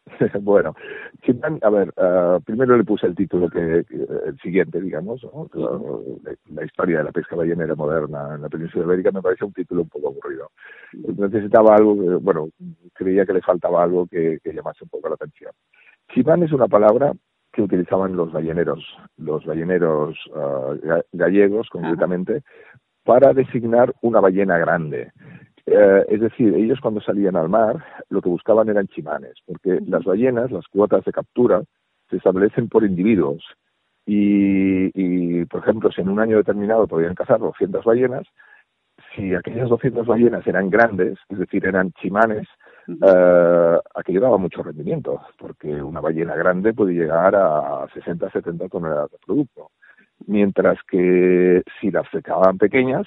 bueno, 0.42 0.75
Chimán, 1.23 1.58
a 1.62 1.70
ver, 1.70 1.88
uh, 1.96 2.40
primero 2.42 2.76
le 2.76 2.84
puse 2.84 3.06
el 3.06 3.14
título 3.14 3.49
que, 3.49 3.84
el 3.88 4.38
siguiente, 4.42 4.80
digamos, 4.80 5.25
¿no? 5.25 5.49
la, 5.54 6.30
la, 6.54 6.64
historia 6.64 6.99
de 6.99 7.04
la 7.04 7.12
pesca 7.12 7.37
ballenera 7.37 7.75
moderna 7.75 8.34
en 8.34 8.42
la 8.42 8.49
península 8.49 8.84
ibérica 8.84 9.11
me 9.12 9.23
parece 9.23 9.44
un 9.44 9.52
título 9.52 9.82
un 9.82 9.88
poco 9.88 10.08
aburrido. 10.08 10.50
Necesitaba 10.92 11.76
algo, 11.76 11.99
que, 11.99 12.14
bueno, 12.16 12.49
creía 12.92 13.25
que 13.25 13.32
le 13.32 13.40
faltaba 13.40 13.82
algo 13.82 14.06
que, 14.06 14.38
que 14.42 14.52
llamase 14.52 14.84
un 14.84 14.90
poco 14.90 15.08
la 15.08 15.14
atención. 15.14 15.52
Chimán 16.12 16.42
es 16.42 16.52
una 16.52 16.68
palabra 16.68 17.12
que 17.52 17.62
utilizaban 17.62 18.16
los 18.16 18.32
balleneros, 18.32 18.84
los 19.16 19.44
balleneros 19.46 20.18
uh, 20.34 20.78
gallegos 21.12 21.68
concretamente, 21.70 22.42
para 23.04 23.32
designar 23.32 23.94
una 24.02 24.20
ballena 24.20 24.58
grande. 24.58 25.12
Eh, 25.66 26.04
es 26.09 26.21
decir, 26.21 26.54
ellos 26.54 26.80
cuando 26.80 27.00
salían 27.00 27.37
al 27.37 27.49
mar 27.49 27.83
lo 28.11 28.21
que 28.21 28.28
buscaban 28.28 28.68
eran 28.68 28.87
chimanes, 28.88 29.35
porque 29.47 29.80
las 29.87 30.04
ballenas, 30.04 30.50
las 30.50 30.68
cuotas 30.68 31.04
de 31.04 31.12
captura, 31.12 31.62
se 32.11 32.16
establecen 32.16 32.68
por 32.68 32.85
individuos. 32.85 33.44
Y, 34.06 34.90
y, 34.94 35.47
por 35.47 35.61
ejemplo, 35.61 35.90
si 35.90 36.02
en 36.02 36.11
un 36.11 36.21
año 36.21 36.37
determinado 36.37 36.87
podían 36.87 37.14
cazar 37.14 37.40
200 37.40 37.85
ballenas, 37.85 38.26
si 39.14 39.35
aquellas 39.35 39.68
200 39.68 40.06
ballenas 40.06 40.47
eran 40.47 40.71
grandes, 40.71 41.18
es 41.28 41.38
decir, 41.38 41.66
eran 41.66 41.92
chimanes, 41.92 42.47
uh, 42.88 43.78
aquello 43.94 44.21
daba 44.21 44.38
mucho 44.38 44.62
rendimiento, 44.62 45.21
porque 45.38 45.68
una 45.83 46.00
ballena 46.00 46.35
grande 46.37 46.75
puede 46.75 46.94
llegar 46.94 47.35
a 47.35 47.87
60, 47.94 48.30
70 48.30 48.68
toneladas 48.68 49.11
de 49.11 49.18
producto. 49.25 49.71
Mientras 50.26 50.78
que 50.88 51.62
si 51.80 51.90
las 51.90 52.09
secaban 52.11 52.59
pequeñas, 52.59 53.06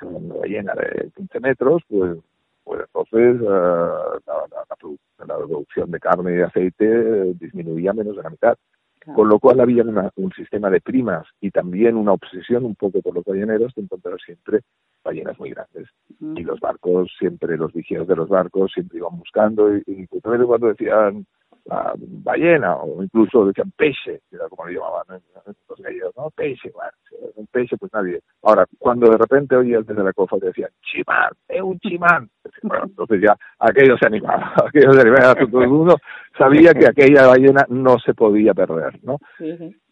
con 0.00 0.14
una 0.14 0.34
ballena 0.36 0.74
de 0.74 1.10
15 1.16 1.40
metros, 1.40 1.82
pues, 1.88 2.16
pues 2.64 2.80
entonces 2.80 3.40
uh, 3.40 3.44
la, 3.44 4.46
la, 4.50 5.26
la, 5.26 5.36
producción 5.36 5.90
de 5.90 6.00
carne 6.00 6.32
y 6.32 6.36
de 6.36 6.44
aceite 6.44 7.34
disminuía 7.34 7.92
menos 7.92 8.16
de 8.16 8.22
la 8.22 8.30
mitad. 8.30 8.56
Claro. 9.00 9.16
Con 9.16 9.28
lo 9.28 9.38
cual 9.38 9.60
había 9.60 9.82
una, 9.82 10.10
un 10.16 10.32
sistema 10.32 10.70
de 10.70 10.80
primas 10.80 11.26
y 11.40 11.50
también 11.50 11.96
una 11.96 12.12
obsesión 12.12 12.64
un 12.64 12.74
poco 12.74 13.02
por 13.02 13.14
los 13.14 13.24
balleneros 13.24 13.74
de 13.74 13.82
encontrar 13.82 14.18
siempre 14.24 14.60
ballenas 15.04 15.38
muy 15.38 15.50
grandes. 15.50 15.88
Uh 16.20 16.24
-huh. 16.24 16.40
Y 16.40 16.42
los 16.42 16.58
barcos, 16.58 17.12
siempre 17.18 17.58
los 17.58 17.72
vigios 17.74 18.08
de 18.08 18.16
los 18.16 18.30
barcos, 18.30 18.72
siempre 18.72 18.98
iban 18.98 19.18
buscando 19.18 19.76
y, 19.76 19.82
y 19.86 20.06
cuando 20.06 20.68
decían 20.68 21.26
la 21.66 21.94
ballena 21.96 22.76
o 22.76 23.02
incluso 23.02 23.46
decían 23.46 23.72
peixe, 23.76 24.22
que 24.28 24.36
era 24.36 24.48
como 24.48 24.66
lo 24.66 24.72
llamaban 24.72 25.22
los 25.68 25.80
gallegos, 25.80 26.14
¿no? 26.16 26.30
Peixe, 26.30 26.70
bueno, 26.70 26.90
un 27.36 27.46
peixe 27.46 27.76
pues 27.76 27.92
nadie. 27.92 28.20
Ahora, 28.42 28.66
cuando 28.78 29.10
de 29.10 29.16
repente 29.16 29.56
oías 29.56 29.86
desde 29.86 30.04
la 30.04 30.12
cofa 30.12 30.38
que 30.38 30.46
decían 30.46 30.70
chimán, 30.82 31.30
es 31.48 31.62
un 31.62 31.78
chimán, 31.78 32.28
bueno, 32.62 32.84
entonces 32.84 33.22
ya 33.22 33.36
aquello 33.58 33.96
se 33.98 34.06
animaba, 34.06 34.52
aquello 34.66 34.92
se 34.92 35.00
animaba, 35.00 35.34
todo 35.34 35.62
el 35.62 35.68
mundo 35.68 35.96
sabía 36.36 36.74
que 36.74 36.86
aquella 36.86 37.26
ballena 37.26 37.64
no 37.68 37.98
se 37.98 38.14
podía 38.14 38.52
perder, 38.52 39.00
¿no? 39.02 39.18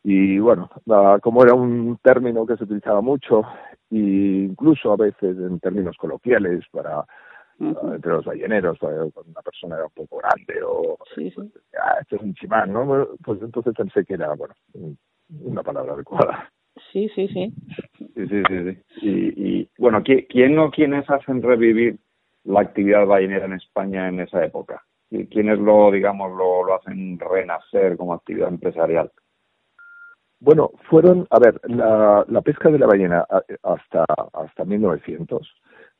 Y 0.04 0.38
bueno, 0.38 0.70
como 1.22 1.44
era 1.44 1.54
un 1.54 1.98
término 2.02 2.44
que 2.44 2.56
se 2.56 2.64
utilizaba 2.64 3.00
mucho, 3.00 3.42
e 3.90 4.46
incluso 4.48 4.92
a 4.92 4.96
veces 4.96 5.36
en 5.38 5.60
términos 5.60 5.96
coloquiales 5.96 6.64
para 6.70 7.04
uh, 7.60 7.92
entre 7.94 8.12
los 8.12 8.24
balleneros, 8.24 8.78
cuando 8.78 9.12
una 9.26 9.42
persona 9.42 9.76
era 9.76 9.86
un 9.86 9.92
poco 9.92 10.18
grande 10.18 10.60
o 10.64 10.98
sí, 11.14 11.30
sí. 11.30 11.52
Ah, 11.80 11.98
este 12.00 12.16
es 12.16 12.22
un 12.22 12.34
chimán, 12.34 12.72
¿no? 12.72 13.08
Pues 13.24 13.40
entonces 13.42 13.74
pensé 13.76 14.04
que 14.04 14.14
era, 14.14 14.34
bueno, 14.34 14.54
una 15.40 15.62
palabra 15.62 15.94
adecuada. 15.94 16.50
Sí, 16.92 17.08
sí, 17.14 17.28
sí. 17.28 17.52
Sí, 17.96 18.26
sí, 18.28 18.42
sí. 18.48 18.64
sí. 19.00 19.00
Y, 19.02 19.60
y 19.60 19.70
bueno, 19.78 20.02
¿quién 20.02 20.58
o 20.58 20.70
quiénes 20.70 21.08
hacen 21.10 21.42
revivir 21.42 21.98
la 22.44 22.60
actividad 22.60 23.06
ballenera 23.06 23.46
en 23.46 23.54
España 23.54 24.08
en 24.08 24.20
esa 24.20 24.44
época? 24.44 24.82
¿Y 25.10 25.26
quiénes 25.26 25.58
lo, 25.58 25.90
digamos, 25.90 26.30
lo, 26.30 26.64
lo 26.64 26.74
hacen 26.74 27.18
renacer 27.18 27.96
como 27.96 28.14
actividad 28.14 28.48
empresarial? 28.48 29.10
Bueno, 30.40 30.72
fueron, 30.88 31.26
a 31.30 31.38
ver, 31.38 31.60
la, 31.64 32.24
la 32.26 32.40
pesca 32.40 32.70
de 32.70 32.78
la 32.78 32.86
ballena 32.86 33.24
hasta, 33.62 34.04
hasta 34.32 34.64
1900 34.64 35.54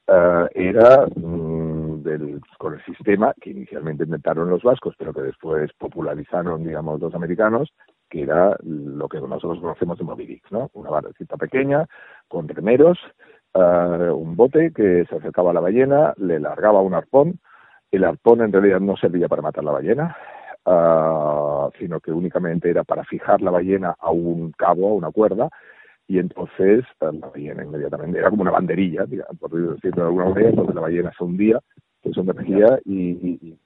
uh, 0.09 0.47
era 0.55 1.07
um, 1.17 2.03
del, 2.03 2.41
con 2.59 2.75
el 2.75 2.85
sistema 2.85 3.35
que 3.41 3.51
inicialmente 3.51 4.05
inventaron 4.05 4.51
los 4.51 4.63
vascos, 4.63 4.95
pero 4.99 5.13
que 5.13 5.23
después 5.23 5.73
popularizaron, 5.79 6.65
digamos, 6.65 7.01
los 7.01 7.15
americanos, 7.15 7.73
que 8.09 8.23
era 8.23 8.57
lo 8.63 9.09
que 9.09 9.21
nosotros 9.21 9.61
conocemos 9.61 9.99
de 9.99 10.05
Moby 10.05 10.27
Dick, 10.27 10.51
¿no? 10.51 10.71
Una 10.75 10.91
barrecita 10.91 11.37
pequeña 11.37 11.87
con 12.29 12.49
remeros, 12.49 12.99
uh, 13.55 14.13
un 14.13 14.37
bote 14.37 14.73
que 14.73 15.05
se 15.09 15.17
acercaba 15.17 15.51
a 15.51 15.55
la 15.55 15.61
ballena, 15.61 16.13
le 16.19 16.39
largaba 16.39 16.83
un 16.83 16.95
arpón, 16.95 17.41
el 17.91 18.05
arpón 18.05 18.43
en 18.43 18.53
realidad 18.53 18.81
no 18.81 18.97
servía 18.97 19.29
para 19.29 19.43
matar 19.43 19.65
la 19.65 19.73
ballena, 19.73 20.17
uh, 20.67 21.71
sino 21.79 22.01
que 22.01 22.13
únicamente 22.13 22.71
era 22.71 22.85
para 22.85 23.05
fijar 23.05 23.41
la 23.41 23.51
ballena 23.51 23.95
a 23.99 24.11
un 24.11 24.53
cabo, 24.53 24.91
a 24.91 24.95
una 24.95 25.11
cuerda, 25.11 25.49
y 26.09 26.19
entonces 26.19 26.85
la 27.01 27.11
ballena 27.29 27.65
inmediatamente 27.65 28.19
era 28.19 28.31
como 28.31 28.43
una 28.43 28.51
banderilla, 28.51 29.05
digamos, 29.07 29.39
por 29.39 29.51
decirlo 29.51 30.03
de 30.03 30.09
alguna 30.09 30.25
manera, 30.27 30.51
entonces 30.51 30.75
la 30.75 30.81
ballena 30.81 31.13
se 31.17 31.25
hundía, 31.25 31.61
se 32.03 32.13
sumergía 32.13 32.79
y, 32.85 33.11
y, 33.11 33.39
y, 33.43 33.59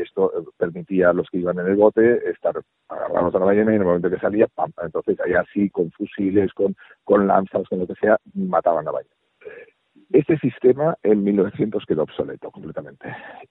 esto 0.00 0.30
permitía 0.58 1.08
a 1.08 1.12
los 1.14 1.26
que 1.30 1.38
iban 1.38 1.58
en 1.58 1.68
el 1.68 1.76
bote 1.76 2.28
estar 2.28 2.54
agarrados 2.90 3.34
a 3.34 3.38
la 3.38 3.46
ballena 3.46 3.72
y 3.72 3.76
en 3.76 3.80
el 3.80 3.86
momento 3.86 4.10
que 4.10 4.18
salía, 4.18 4.46
¡pam! 4.48 4.70
entonces 4.82 5.18
ahí 5.20 5.32
así 5.32 5.70
con 5.70 5.90
fusiles, 5.92 6.52
con, 6.52 6.76
con 7.02 7.26
lanzas, 7.26 7.66
con 7.66 7.78
lo 7.78 7.86
que 7.86 7.94
sea, 7.94 8.18
mataban 8.34 8.84
la 8.84 8.90
ballena. 8.90 9.14
Este 10.10 10.38
sistema 10.38 10.96
en 11.02 11.24
1900 11.24 11.84
quedó 11.86 12.02
obsoleto 12.02 12.50
completamente 12.50 13.08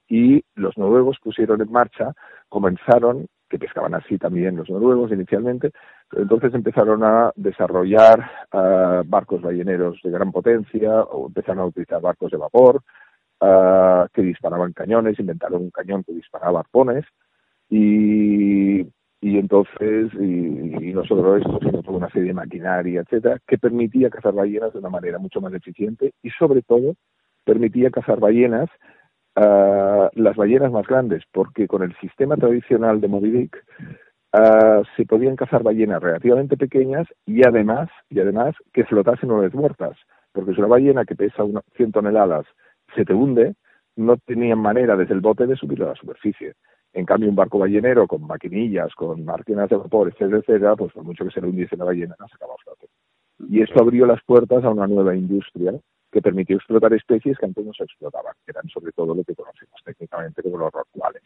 y 0.08 0.42
los 0.54 0.78
noruegos 0.78 1.18
pusieron 1.22 1.60
en 1.60 1.70
marcha, 1.70 2.14
comenzaron, 2.48 3.26
que 3.48 3.58
pescaban 3.58 3.94
así 3.94 4.18
también 4.18 4.56
los 4.56 4.70
noruegos 4.70 5.12
inicialmente, 5.12 5.72
entonces 6.12 6.54
empezaron 6.54 7.02
a 7.04 7.32
desarrollar 7.36 8.30
uh, 8.52 9.02
barcos 9.06 9.42
balleneros 9.42 10.00
de 10.02 10.10
gran 10.10 10.32
potencia, 10.32 11.02
o 11.02 11.26
empezaron 11.28 11.60
a 11.60 11.66
utilizar 11.66 12.00
barcos 12.00 12.30
de 12.30 12.36
vapor 12.36 12.82
uh, 13.40 14.06
que 14.12 14.22
disparaban 14.22 14.72
cañones, 14.72 15.18
inventaron 15.18 15.62
un 15.62 15.70
cañón 15.70 16.04
que 16.04 16.12
disparaba 16.12 16.60
arpones 16.60 17.04
y 17.68 18.86
y 19.20 19.38
entonces, 19.38 20.12
y, 20.20 20.88
y, 20.88 20.92
no 20.92 21.04
solo 21.04 21.36
esto, 21.36 21.58
sino 21.60 21.82
toda 21.82 21.98
una 21.98 22.10
serie 22.10 22.28
de 22.28 22.34
maquinaria, 22.34 23.00
etcétera, 23.00 23.40
que 23.46 23.58
permitía 23.58 24.10
cazar 24.10 24.34
ballenas 24.34 24.72
de 24.72 24.78
una 24.78 24.90
manera 24.90 25.18
mucho 25.18 25.40
más 25.40 25.52
eficiente 25.54 26.12
y 26.22 26.30
sobre 26.30 26.62
todo 26.62 26.94
permitía 27.44 27.90
cazar 27.90 28.20
ballenas, 28.20 28.68
uh, 29.36 30.08
las 30.12 30.36
ballenas 30.36 30.70
más 30.70 30.86
grandes, 30.86 31.24
porque 31.32 31.66
con 31.66 31.82
el 31.82 31.96
sistema 31.96 32.36
tradicional 32.36 33.00
de 33.00 33.08
Moby 33.08 33.50
uh, 34.32 34.82
se 34.96 35.06
podían 35.06 35.36
cazar 35.36 35.62
ballenas 35.62 36.02
relativamente 36.02 36.56
pequeñas 36.56 37.06
y 37.24 37.46
además, 37.46 37.88
y 38.08 38.20
además 38.20 38.54
que 38.72 38.84
flotasen 38.84 39.30
una 39.30 39.42
vez 39.42 39.54
muertas, 39.54 39.96
porque 40.32 40.52
si 40.52 40.60
una 40.60 40.68
ballena 40.68 41.04
que 41.04 41.16
pesa 41.16 41.44
una, 41.44 41.62
100 41.76 41.92
toneladas 41.92 42.46
se 42.94 43.04
te 43.04 43.14
hunde, 43.14 43.54
no 43.96 44.16
tenían 44.18 44.58
manera 44.58 44.96
desde 44.96 45.14
el 45.14 45.20
bote 45.20 45.46
de 45.46 45.56
subir 45.56 45.82
a 45.82 45.88
la 45.88 45.94
superficie. 45.94 46.54
En 46.92 47.04
cambio, 47.04 47.28
un 47.28 47.36
barco 47.36 47.58
ballenero 47.58 48.06
con 48.06 48.26
maquinillas, 48.26 48.94
con 48.94 49.24
máquinas 49.24 49.68
de 49.68 49.76
vapor, 49.76 50.08
etcétera, 50.08 50.38
etcétera, 50.38 50.76
pues 50.76 50.92
por 50.92 51.04
mucho 51.04 51.24
que 51.24 51.30
se 51.30 51.40
le 51.40 51.48
hundiese 51.48 51.76
la 51.76 51.84
ballena, 51.84 52.14
no 52.18 52.28
se 52.28 52.34
acaba 52.36 52.54
flote. 52.62 52.88
Y 53.48 53.62
esto 53.62 53.82
abrió 53.82 54.06
las 54.06 54.22
puertas 54.24 54.64
a 54.64 54.70
una 54.70 54.86
nueva 54.86 55.14
industria 55.14 55.72
que 56.10 56.22
permitió 56.22 56.56
explotar 56.56 56.94
especies 56.94 57.36
que 57.36 57.44
antes 57.44 57.64
no 57.64 57.72
se 57.74 57.84
explotaban, 57.84 58.34
que 58.44 58.52
eran 58.52 58.66
sobre 58.68 58.92
todo 58.92 59.14
lo 59.14 59.24
que 59.24 59.34
conocemos 59.34 59.78
técnicamente 59.84 60.42
como 60.42 60.58
los 60.58 60.72
rorcuales, 60.72 61.22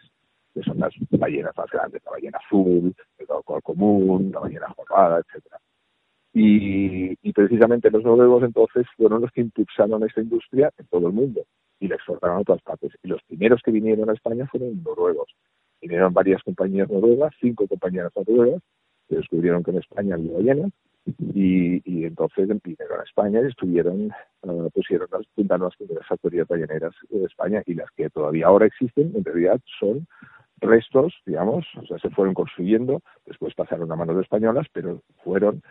que 0.54 0.62
son 0.62 0.78
las 0.78 0.92
ballenas 1.10 1.56
más 1.56 1.70
grandes, 1.70 2.02
la 2.04 2.12
ballena 2.12 2.38
azul, 2.38 2.94
el 3.18 3.26
rorcual 3.26 3.62
común, 3.62 4.30
la 4.32 4.40
ballena 4.40 4.68
jorrada, 4.76 5.20
etcétera. 5.20 5.58
Y, 6.32 7.16
y 7.22 7.32
precisamente 7.32 7.90
los 7.90 8.04
noruegos 8.04 8.44
entonces 8.44 8.86
fueron 8.96 9.22
los 9.22 9.32
que 9.32 9.40
impulsaron 9.40 10.04
esta 10.04 10.20
industria 10.20 10.70
en 10.78 10.86
todo 10.86 11.08
el 11.08 11.12
mundo 11.12 11.42
y 11.80 11.88
la 11.88 11.96
exportaron 11.96 12.40
a 12.40 12.44
todas 12.44 12.62
partes. 12.62 12.92
Y 13.02 13.08
los 13.08 13.22
primeros 13.22 13.60
que 13.64 13.70
vinieron 13.70 14.10
a 14.10 14.12
España 14.12 14.46
fueron 14.46 14.82
noruegos 14.82 15.34
vinieron 15.80 16.12
varias 16.12 16.42
compañías 16.42 16.90
noruegas, 16.90 17.32
cinco 17.40 17.66
compañías 17.66 18.10
noruegas, 18.14 18.62
que 19.08 19.16
descubrieron 19.16 19.62
que 19.62 19.70
en 19.70 19.78
España 19.78 20.14
había 20.14 20.32
ballenas, 20.32 20.72
y, 21.34 22.04
entonces 22.04 22.48
vinieron 22.62 23.00
a 23.00 23.04
España 23.04 23.40
y 23.42 23.46
estuvieron, 23.46 24.10
uh, 24.42 24.70
pusieron 24.70 25.08
las, 25.10 25.22
las 25.60 25.76
primeras 25.76 26.06
factorías 26.06 26.46
balleneras 26.46 26.94
de 27.08 27.24
España, 27.24 27.62
y 27.66 27.74
las 27.74 27.90
que 27.92 28.10
todavía 28.10 28.46
ahora 28.46 28.66
existen, 28.66 29.12
en 29.14 29.24
realidad 29.24 29.60
son 29.78 30.06
restos, 30.60 31.14
digamos, 31.26 31.66
o 31.76 31.86
sea, 31.86 31.98
se 31.98 32.10
fueron 32.10 32.34
construyendo, 32.34 33.00
después 33.26 33.54
pasaron 33.54 33.90
a 33.90 33.96
manos 33.96 34.16
de 34.16 34.22
españolas, 34.22 34.66
pero 34.72 35.02
fueron 35.24 35.62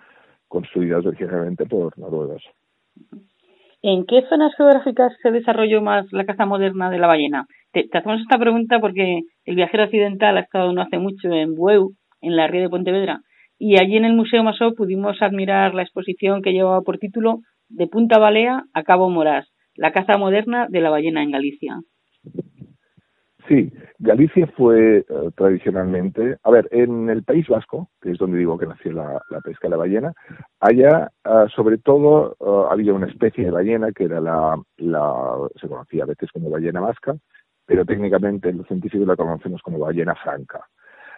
construidas 0.48 1.06
originalmente 1.06 1.66
por 1.66 1.98
noruegos. 1.98 2.44
¿En 3.82 4.06
qué 4.06 4.24
zonas 4.28 4.54
geográficas 4.58 5.14
se 5.22 5.32
desarrolló 5.32 5.82
más 5.82 6.06
la 6.12 6.26
caza 6.26 6.46
moderna 6.46 6.90
de 6.90 7.00
la 7.00 7.08
ballena? 7.08 7.46
Te, 7.72 7.88
hacemos 7.94 8.20
esta 8.20 8.38
pregunta 8.38 8.80
porque 8.80 9.22
el 9.46 9.56
viajero 9.56 9.86
occidental 9.86 10.36
ha 10.38 10.42
estado 10.42 10.74
no 10.74 10.82
hace 10.82 10.98
mucho 10.98 11.32
en 11.32 11.56
Bueu, 11.56 11.94
en 12.20 12.36
la 12.36 12.48
ría 12.48 12.62
de 12.62 12.70
Pontevedra, 12.70 13.22
y 13.58 13.80
allí 13.80 13.96
en 13.96 14.06
el 14.06 14.14
Museo 14.14 14.44
Masó 14.44 14.74
pudimos 14.74 15.22
admirar 15.22 15.76
la 15.76 15.84
exposición 15.84 16.42
que 16.42 16.52
llevaba 16.52 16.82
por 16.82 16.98
título 16.98 17.40
De 17.70 17.88
Punta 17.88 18.20
Balea 18.20 18.64
a 18.74 18.84
Cabo 18.84 19.10
Morás, 19.10 19.48
la 19.76 19.92
caza 19.94 20.18
moderna 20.18 20.68
de 20.70 20.82
la 20.82 20.90
ballena 20.90 21.24
en 21.24 21.32
Galicia. 21.32 21.80
Sí, 23.50 23.74
Galicia 23.98 24.46
fue 24.56 25.00
eh, 25.00 25.06
tradicionalmente, 25.36 26.38
a 26.44 26.52
ver, 26.52 26.70
en 26.72 27.10
el 27.10 27.24
País 27.24 27.48
Vasco, 27.48 27.90
que 28.00 28.12
es 28.12 28.20
donde 28.20 28.38
digo 28.38 28.60
que 28.60 28.68
nació 28.68 28.92
la, 28.92 29.20
pesca 29.44 29.68
de 29.68 29.72
la 29.72 29.78
ballena, 29.78 30.14
allá 30.60 31.12
ah, 31.24 31.48
sobre 31.56 31.80
todo 31.80 32.38
ah, 32.42 32.72
había 32.72 32.94
una 32.94 33.08
especie 33.08 33.46
de 33.46 33.50
ballena 33.50 33.92
que 33.92 34.04
era 34.04 34.22
la, 34.22 34.56
la, 34.78 35.50
se 35.60 35.68
conocía 35.68 36.04
a 36.04 36.06
veces 36.06 36.30
como 36.32 36.52
ballena 36.52 36.80
vasca, 36.80 37.16
pero 37.66 37.86
técnicamente 37.86 38.54
los 38.54 38.68
científicos 38.68 39.08
la 39.08 39.16
conocemos 39.16 39.64
como 39.64 39.80
ballena 39.80 40.14
franca. 40.14 40.68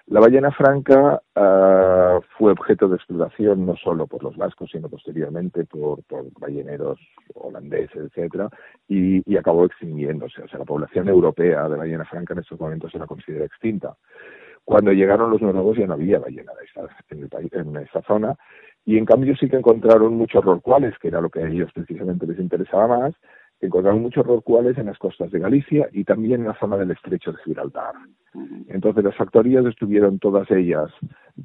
La 0.08 0.20
ballena 0.20 0.52
franca 0.52 1.22
uh, 1.36 2.22
fue 2.38 2.52
objeto 2.52 2.88
de 2.90 2.96
explotación 2.96 3.66
no 3.66 3.76
solo 3.76 4.08
por 4.08 4.24
los 4.24 4.36
vascos, 4.36 4.70
sino 4.72 4.90
posteriormente 4.90 5.66
por, 5.66 6.00
balleneros 6.40 7.00
holandeses, 7.36 8.12
etcétera, 8.12 8.50
y, 8.88 9.38
acabó 9.38 9.66
extinguiéndose. 9.66 10.42
O 10.42 10.48
sea, 10.48 10.60
la 10.60 10.66
población 10.66 11.08
europea 11.08 11.70
de 11.70 11.78
ballena 11.78 12.06
franca 12.06 12.34
en 12.34 12.40
estos 12.40 12.60
momentos 12.60 12.92
se 12.92 13.00
la 13.00 13.08
considera 13.08 13.46
extinta. 13.46 13.96
Cuando 14.66 14.92
llegaron 14.92 15.32
los 15.32 15.42
noruegos 15.42 15.78
ya 15.78 15.88
no 15.88 15.94
había 15.94 16.20
ballena 16.20 16.52
en, 17.10 17.24
el 17.24 17.50
en 17.52 17.78
esa 17.78 18.02
zona, 18.04 18.36
y 18.86 18.98
en 18.98 19.06
cambio 19.06 19.36
sí 19.36 19.50
que 19.50 19.58
encontraron 19.58 20.16
muchos 20.16 20.44
rorcuales, 20.44 20.98
que 21.00 21.08
era 21.08 21.22
lo 21.22 21.30
que 21.30 21.42
a 21.44 21.48
ellos 21.48 21.72
precisamente 21.74 22.28
les 22.28 22.40
interesaba 22.40 23.00
más, 23.00 23.14
encontraron 23.62 24.02
muchos 24.02 24.26
rorcuales 24.26 24.78
en 24.78 24.88
las 24.88 24.98
costas 24.98 25.32
de 25.32 25.40
Galicia 25.40 25.88
y 25.92 26.04
también 26.04 26.42
en 26.42 26.48
la 26.48 26.60
zona 26.60 26.78
del 26.78 26.92
estrecho 26.92 27.32
de 27.32 27.38
Gibraltar. 27.44 27.94
Entonces 28.68 29.04
las 29.04 29.16
factorías 29.16 29.66
estuvieron 29.66 30.20
todas 30.20 30.50
ellas 30.52 30.90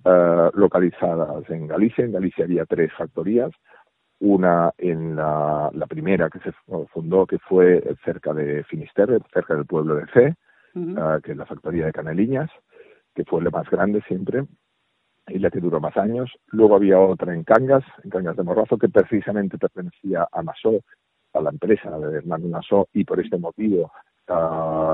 uh, 0.05 0.51
localizadas 0.55 1.49
en 1.51 1.67
Galicia. 1.67 2.05
En 2.05 2.13
Galicia 2.13 2.45
había 2.45 2.65
tres 2.65 2.93
factorías. 2.97 3.51
Una 4.19 4.73
en 4.79 5.17
la, 5.17 5.71
la, 5.75 5.87
primera 5.87 6.31
que 6.31 6.39
se 6.39 6.53
fundó, 6.93 7.27
que 7.27 7.39
fue 7.39 7.83
cerca 8.03 8.33
de 8.33 8.65
Finisterre, 8.65 9.19
cerca 9.33 9.55
del 9.55 9.67
pueblo 9.67 9.97
de 9.97 10.07
Fe, 10.07 10.35
uh, 10.75 11.21
que 11.23 11.33
es 11.33 11.37
la 11.37 11.45
factoría 11.45 11.85
de 11.87 11.93
Caneliñas, 11.93 12.51
que 13.15 13.25
fue 13.25 13.43
la 13.43 13.51
más 13.51 13.69
grande 13.69 14.01
siempre 14.09 14.45
y 15.29 15.39
la 15.39 15.51
que 15.51 15.61
duró 15.61 15.81
más 15.81 15.97
años. 15.97 16.31
Luego 16.49 16.77
había 16.77 16.99
otra 16.99 17.35
en 17.35 17.45
Cangas, 17.45 17.85
en 18.05 18.11
Cangas 18.11 18.37
de 18.37 18.43
Morrazo, 18.45 18.79
que 18.79 18.89
precisamente 18.89 19.59
pertenecía 19.59 20.27
a 20.31 20.43
Masó, 20.43 20.81
a 21.37 21.43
la 21.43 21.51
empresa 21.51 21.91
de 21.99 22.19
Hernán 22.19 22.51
Masó, 22.51 22.89
y 22.93 23.05
por 23.05 23.21
este 23.21 23.39
motivo 23.39 23.91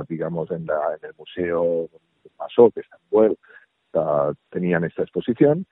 digamos, 0.09 0.51
en, 0.51 0.67
la, 0.67 0.97
en 1.01 1.09
el 1.09 1.15
Museo 1.19 1.89
Masó, 2.39 2.71
que 2.71 2.81
está 2.81 2.97
en 2.97 3.09
Puebla, 3.09 4.35
tenían 4.51 4.85
esta 4.85 5.03
exposición. 5.03 5.67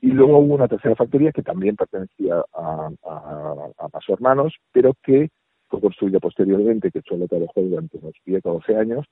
Y 0.00 0.12
luego 0.12 0.38
hubo 0.38 0.54
una 0.54 0.68
tercera 0.68 0.94
factoría 0.94 1.32
que 1.32 1.42
también 1.42 1.76
pertenecía 1.76 2.42
a, 2.54 2.90
a, 3.04 3.98
Hermanos, 4.08 4.54
pero 4.72 4.94
que 5.02 5.30
fue 5.68 5.80
construida 5.80 6.20
posteriormente, 6.20 6.92
que 6.92 7.02
solo 7.02 7.26
trabajó 7.26 7.60
durante 7.60 7.98
unos 7.98 8.14
10 8.24 8.46
o 8.46 8.52
12 8.54 8.76
años, 8.76 9.06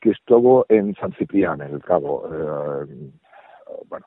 que 0.00 0.10
estuvo 0.10 0.64
en 0.68 0.94
San 0.94 1.12
Ciprián, 1.14 1.60
en 1.60 1.74
el 1.74 1.82
Cabo. 1.82 2.28
Eh, 2.32 3.10
bueno, 3.88 4.06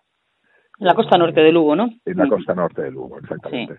en 0.82 0.88
la 0.88 0.96
costa 0.96 1.16
norte 1.16 1.42
de 1.42 1.52
Lugo, 1.52 1.76
¿no? 1.76 1.92
En 2.06 2.18
la 2.18 2.28
costa 2.28 2.56
norte 2.56 2.82
de 2.82 2.90
Lugo, 2.90 3.20
exactamente. 3.20 3.78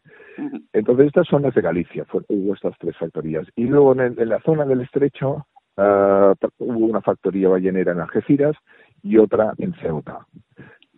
Entonces, 0.73 1.09
estas 1.09 1.27
son 1.27 1.43
las 1.43 1.53
de 1.53 1.61
Galicia, 1.61 2.07
hubo 2.29 2.55
estas 2.55 2.79
tres 2.79 2.97
factorías. 2.97 3.45
Y 3.57 3.65
luego 3.65 4.01
en, 4.01 4.29
la 4.29 4.41
zona 4.43 4.65
del 4.65 4.83
estrecho 4.83 5.45
uh, 5.79 6.33
hubo 6.59 6.87
una 6.87 7.01
factoría 7.01 7.49
ballenera 7.49 7.91
en 7.91 8.01
Algeciras 8.01 8.55
y 9.03 9.19
otra 9.19 9.53
en 9.59 9.75
Ceuta. 9.75 10.29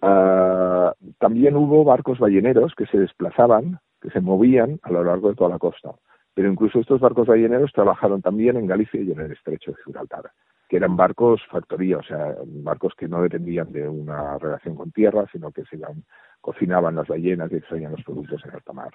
Uh, 0.03 0.93
también 1.19 1.57
hubo 1.57 1.85
barcos 1.85 2.19
balleneros 2.19 2.75
que 2.77 2.85
se 2.85 2.99
desplazaban, 2.99 3.79
que 4.03 4.11
se 4.11 4.21
movían 4.21 4.81
a 4.83 4.93
lo 4.93 5.05
largo 5.05 5.31
de 5.31 5.37
toda 5.37 5.49
la 5.49 5.59
costa. 5.59 5.93
Pero 6.35 6.53
incluso 6.53 6.81
estos 6.81 7.01
barcos 7.01 7.29
balleneros 7.29 7.73
trabajaron 7.73 8.21
también 8.21 8.59
en 8.59 8.67
Galicia 8.67 9.01
y 9.01 9.11
en 9.11 9.21
el 9.21 9.33
estrecho 9.33 9.71
de 9.71 9.79
Gibraltar 9.87 10.25
que 10.69 10.77
eran 10.77 10.97
barcos 10.97 11.43
factoría, 11.51 11.99
o 11.99 12.03
sea, 12.03 12.35
barcos 12.47 12.95
que 12.95 13.09
no 13.09 13.23
dependían 13.23 13.71
de 13.73 13.89
una 13.89 14.39
relación 14.39 14.75
con 14.75 14.93
tierra, 14.93 15.27
sino 15.31 15.51
que 15.53 15.65
se 15.65 15.77
iban, 15.77 16.05
cocinaban 16.41 16.97
las 16.97 17.09
ballenas 17.09 17.51
y 17.53 17.57
extraían 17.57 17.93
los 17.93 18.03
productos 18.03 18.45
en 18.45 18.51
alta 18.53 18.73
mar. 18.73 18.93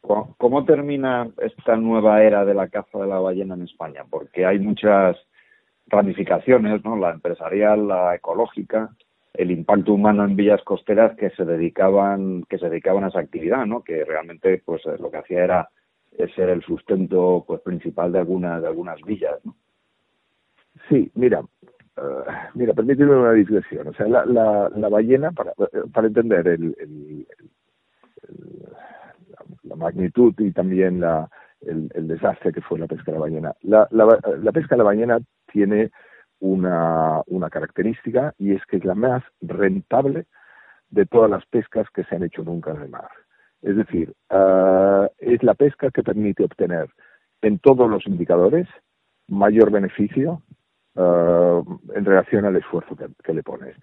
¿Cómo, 0.00 0.64
termina 0.64 1.28
esta 1.38 1.76
nueva 1.76 2.22
era 2.22 2.44
de 2.44 2.54
la 2.54 2.68
caza 2.68 2.98
de 2.98 3.06
la 3.06 3.20
ballena 3.20 3.54
en 3.54 3.62
España? 3.62 4.04
Porque 4.10 4.44
hay 4.44 4.58
muchas 4.58 5.16
ramificaciones, 5.86 6.84
¿no? 6.84 6.96
La 6.96 7.10
empresarial, 7.10 7.86
la 7.86 8.14
ecológica, 8.16 8.90
el 9.32 9.52
impacto 9.52 9.94
humano 9.94 10.24
en 10.24 10.36
villas 10.36 10.62
costeras 10.64 11.16
que 11.16 11.30
se 11.30 11.44
dedicaban 11.44 12.44
que 12.48 12.58
se 12.58 12.68
dedicaban 12.68 13.04
a 13.04 13.08
esa 13.08 13.20
actividad, 13.20 13.64
¿no? 13.64 13.82
Que 13.82 14.04
realmente 14.04 14.60
pues 14.64 14.82
lo 14.98 15.10
que 15.10 15.18
hacía 15.18 15.44
era 15.44 15.68
ser 16.34 16.48
el 16.48 16.62
sustento 16.62 17.44
pues 17.46 17.60
principal 17.60 18.12
de 18.12 18.20
algunas 18.20 18.62
de 18.62 18.68
algunas 18.68 19.00
villas 19.02 19.38
sí 20.88 21.10
mira 21.14 21.40
uh, 21.40 22.30
mira 22.54 22.74
permíteme 22.74 23.16
una 23.16 23.32
digresión 23.32 23.88
o 23.88 23.92
sea 23.94 24.06
la, 24.06 24.24
la, 24.24 24.68
la 24.74 24.88
ballena 24.88 25.32
para, 25.32 25.52
para 25.92 26.06
entender 26.06 26.46
el, 26.48 26.76
el, 26.78 27.26
el, 28.22 28.68
la, 29.64 29.76
magnitud 29.76 30.34
y 30.38 30.52
también 30.52 31.00
la 31.00 31.28
el, 31.60 31.90
el, 31.94 32.08
desastre 32.08 32.52
que 32.52 32.60
fue 32.60 32.78
la 32.78 32.88
pesca 32.88 33.12
de 33.12 33.18
la 33.18 33.20
ballena. 33.20 33.54
La, 33.62 33.86
la, 33.92 34.18
la 34.42 34.52
pesca 34.52 34.74
de 34.74 34.78
la 34.78 34.84
ballena 34.84 35.20
tiene 35.52 35.92
una, 36.40 37.22
una 37.26 37.50
característica 37.50 38.34
y 38.38 38.52
es 38.52 38.64
que 38.66 38.78
es 38.78 38.84
la 38.84 38.94
más 38.94 39.22
rentable 39.40 40.26
de 40.90 41.06
todas 41.06 41.30
las 41.30 41.46
pescas 41.46 41.88
que 41.94 42.04
se 42.04 42.16
han 42.16 42.24
hecho 42.24 42.42
nunca 42.42 42.72
en 42.72 42.82
el 42.82 42.88
mar 42.88 43.08
es 43.62 43.76
decir, 43.76 44.12
uh, 44.30 45.06
es 45.18 45.42
la 45.42 45.54
pesca 45.54 45.90
que 45.90 46.02
permite 46.02 46.44
obtener 46.44 46.90
en 47.40 47.58
todos 47.60 47.88
los 47.88 48.06
indicadores 48.06 48.68
mayor 49.28 49.70
beneficio 49.70 50.42
uh, 50.96 51.64
en 51.94 52.04
relación 52.04 52.44
al 52.44 52.56
esfuerzo 52.56 52.96
que, 52.96 53.32
le 53.32 53.42
pones. 53.42 53.76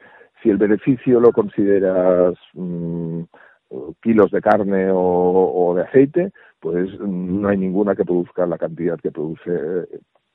Si 0.44 0.50
el 0.50 0.58
beneficio 0.58 1.20
lo 1.20 1.32
consideras 1.32 2.36
um, 2.54 3.26
kilos 4.02 4.32
de 4.32 4.42
carne 4.42 4.90
o, 4.92 5.74
de 5.76 5.84
aceite, 5.84 6.32
pues 6.60 7.00
no 7.00 7.48
hay 7.48 7.58
ninguna 7.58 7.96
que 7.96 8.06
produzca 8.06 8.46
la 8.46 8.58
cantidad 8.58 9.00
que 9.00 9.12
produce 9.12 9.88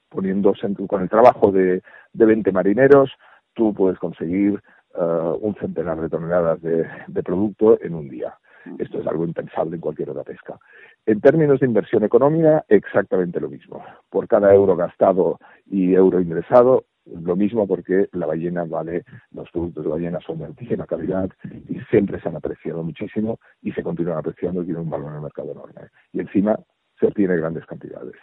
poniéndose 0.08 0.68
con 0.86 1.02
el 1.02 1.08
trabajo 1.08 1.50
de, 1.50 1.82
de 2.12 2.24
20 2.24 2.52
marineros, 2.52 3.10
tú 3.52 3.74
puedes 3.74 3.98
conseguir 3.98 4.62
uh, 4.94 5.36
un 5.40 5.54
centenar 5.56 6.00
de 6.00 6.08
toneladas 6.08 6.62
de 6.62 7.22
producto 7.22 7.78
en 7.82 7.94
un 7.94 8.08
día. 8.08 8.38
Esto 8.78 9.00
es 9.00 9.06
algo 9.06 9.24
impensable 9.24 9.76
en 9.76 9.80
cualquier 9.80 10.10
otra 10.10 10.24
pesca. 10.24 10.58
En 11.06 11.20
términos 11.20 11.60
de 11.60 11.66
inversión 11.66 12.04
económica, 12.04 12.64
exactamente 12.68 13.40
lo 13.40 13.48
mismo. 13.48 13.84
Por 14.10 14.26
cada 14.28 14.54
euro 14.54 14.76
gastado 14.76 15.38
y 15.70 15.94
euro 15.94 16.20
ingresado, 16.20 16.84
lo 17.06 17.36
mismo 17.36 17.66
porque 17.66 18.08
la 18.12 18.26
ballena 18.26 18.64
vale, 18.64 19.04
los 19.32 19.50
productos 19.50 19.84
de 19.84 19.90
ballena 19.90 20.20
son 20.20 20.38
de 20.38 20.46
altísima 20.46 20.86
calidad 20.86 21.28
y 21.68 21.78
siempre 21.90 22.20
se 22.20 22.28
han 22.28 22.36
apreciado 22.36 22.82
muchísimo 22.82 23.38
y 23.62 23.72
se 23.72 23.82
continúan 23.82 24.18
apreciando 24.18 24.62
y 24.62 24.66
tienen 24.66 24.84
un 24.84 24.90
valor 24.90 25.10
en 25.10 25.16
el 25.16 25.22
mercado 25.22 25.52
enorme. 25.52 25.88
Y 26.12 26.20
encima 26.20 26.58
se 26.98 27.06
obtiene 27.06 27.36
grandes 27.36 27.66
cantidades. 27.66 28.14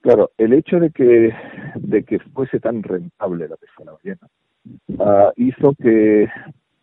Claro, 0.00 0.30
el 0.38 0.52
hecho 0.52 0.78
de 0.80 0.90
que, 0.90 1.32
de 1.76 2.02
que 2.04 2.18
fuese 2.18 2.60
tan 2.60 2.82
rentable 2.82 3.48
la 3.48 3.56
pesca 3.56 3.78
de 3.78 3.84
la 3.84 3.92
ballena 3.92 4.28
uh, 4.98 5.32
hizo 5.36 5.74
que, 5.74 6.28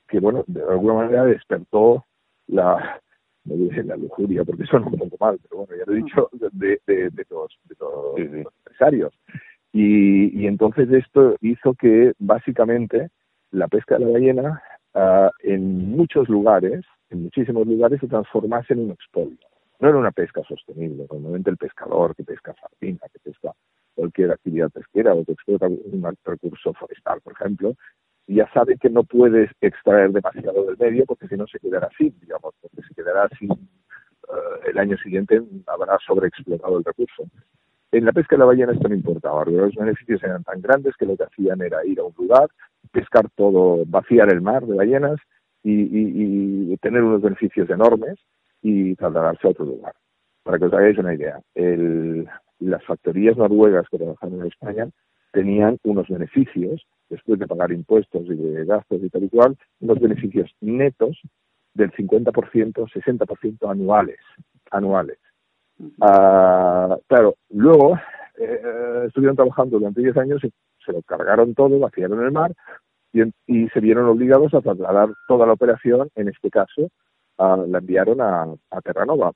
que, 0.07 0.19
bueno, 0.19 0.43
de 0.47 0.61
alguna 0.61 0.95
manera 0.95 1.25
despertó 1.25 2.05
la, 2.47 3.01
no 3.45 3.55
dije 3.55 3.83
la 3.83 3.95
lujuria 3.95 4.43
porque 4.43 4.65
suena 4.65 4.87
un 4.87 4.97
poco 4.97 5.17
mal, 5.19 5.39
pero 5.43 5.65
bueno, 5.65 5.75
ya 5.77 5.83
lo 5.85 5.93
he 5.93 6.03
dicho, 6.03 6.29
de, 6.33 6.79
de, 6.85 7.09
de 7.09 7.25
los, 7.29 7.57
de 7.65 7.75
los 7.79 8.17
empresarios. 8.17 9.13
Y, 9.71 10.41
y, 10.41 10.47
entonces 10.47 10.89
esto 10.91 11.35
hizo 11.41 11.73
que 11.73 12.13
básicamente 12.17 13.09
la 13.51 13.67
pesca 13.67 13.97
de 13.97 14.05
la 14.05 14.11
ballena 14.11 14.63
uh, 14.93 15.29
en 15.43 15.91
muchos 15.91 16.29
lugares, 16.29 16.85
en 17.09 17.23
muchísimos 17.23 17.67
lugares, 17.67 17.99
se 17.99 18.07
transformase 18.07 18.73
en 18.73 18.85
un 18.85 18.91
expolio. 18.91 19.37
No 19.79 19.89
era 19.89 19.97
una 19.97 20.11
pesca 20.11 20.41
sostenible. 20.47 21.05
Normalmente 21.11 21.49
el 21.49 21.57
pescador 21.57 22.15
que 22.15 22.23
pesca 22.23 22.55
sardina, 22.59 23.01
que 23.11 23.19
pesca 23.19 23.51
cualquier 23.95 24.31
actividad 24.31 24.71
pesquera 24.71 25.13
o 25.13 25.25
que 25.25 25.33
explota 25.33 25.67
un 25.67 26.17
recurso 26.23 26.73
forestal, 26.73 27.19
por 27.21 27.33
ejemplo, 27.33 27.75
ya 28.27 28.49
sabe 28.53 28.77
que 28.77 28.89
no 28.89 29.03
puedes 29.03 29.51
extraer 29.61 30.11
demasiado 30.11 30.65
del 30.65 30.77
medio 30.77 31.05
porque 31.05 31.27
si 31.27 31.35
no 31.35 31.45
se 31.47 31.59
quedará 31.59 31.87
así, 31.87 32.13
digamos, 32.21 32.53
porque 32.61 32.81
se 32.87 32.93
quedará 32.95 33.25
así 33.25 33.47
uh, 33.47 34.69
el 34.69 34.77
año 34.77 34.97
siguiente 34.97 35.41
habrá 35.67 35.97
sobreexplotado 36.05 36.77
el 36.77 36.83
recurso. 36.83 37.25
En 37.91 38.05
la 38.05 38.11
pesca 38.11 38.35
de 38.35 38.39
la 38.39 38.45
ballena 38.45 38.73
esto 38.73 38.89
no 38.89 38.95
importaba, 38.95 39.45
los 39.45 39.75
beneficios 39.75 40.23
eran 40.23 40.43
tan 40.43 40.61
grandes 40.61 40.95
que 40.97 41.05
lo 41.05 41.15
que 41.15 41.23
hacían 41.23 41.61
era 41.61 41.85
ir 41.85 41.99
a 41.99 42.03
un 42.03 42.13
lugar, 42.17 42.49
pescar 42.91 43.29
todo, 43.35 43.83
vaciar 43.85 44.31
el 44.33 44.41
mar 44.41 44.65
de 44.65 44.75
ballenas 44.75 45.19
y, 45.63 46.71
y, 46.71 46.77
tener 46.77 47.01
unos 47.01 47.21
beneficios 47.21 47.69
enormes 47.69 48.19
y 48.61 48.95
trasladarse 48.95 49.47
a 49.47 49.51
otro 49.51 49.65
lugar. 49.65 49.93
Para 50.43 50.59
que 50.59 50.65
os 50.65 50.73
hagáis 50.73 50.97
una 50.97 51.15
idea, 51.15 51.39
el, 51.55 52.27
las 52.59 52.83
factorías 52.83 53.37
noruegas 53.37 53.87
que 53.89 53.97
trabajan 53.97 54.33
en 54.33 54.45
España 54.45 54.89
tenían 55.31 55.77
unos 55.83 56.07
beneficios, 56.07 56.85
después 57.09 57.39
de 57.39 57.47
pagar 57.47 57.71
impuestos 57.71 58.23
y 58.25 58.35
de 58.35 58.65
gastos 58.65 59.01
y 59.01 59.09
tal 59.09 59.23
y 59.23 59.29
cual, 59.29 59.57
unos 59.79 59.99
beneficios 59.99 60.51
netos 60.61 61.19
del 61.73 61.91
50%, 61.91 62.31
60% 62.31 63.69
anuales. 63.69 64.19
anuales. 64.71 65.19
Uh, 65.77 66.95
claro, 67.07 67.35
luego 67.49 67.99
eh, 68.37 69.03
estuvieron 69.07 69.35
trabajando 69.35 69.77
durante 69.77 70.01
10 70.01 70.17
años 70.17 70.43
y 70.43 70.51
se 70.85 70.93
lo 70.93 71.01
cargaron 71.01 71.53
todo, 71.53 71.79
vaciaron 71.79 72.23
el 72.23 72.31
mar 72.31 72.53
y, 73.11 73.69
se 73.69 73.79
vieron 73.79 74.05
obligados 74.05 74.53
a 74.53 74.61
trasladar 74.61 75.09
toda 75.27 75.45
la 75.45 75.53
operación, 75.53 76.09
en 76.15 76.29
este 76.29 76.49
caso, 76.49 76.89
la 77.37 77.77
enviaron 77.77 78.21
a, 78.21 78.43
a 78.71 78.81
Terranova 78.81 79.31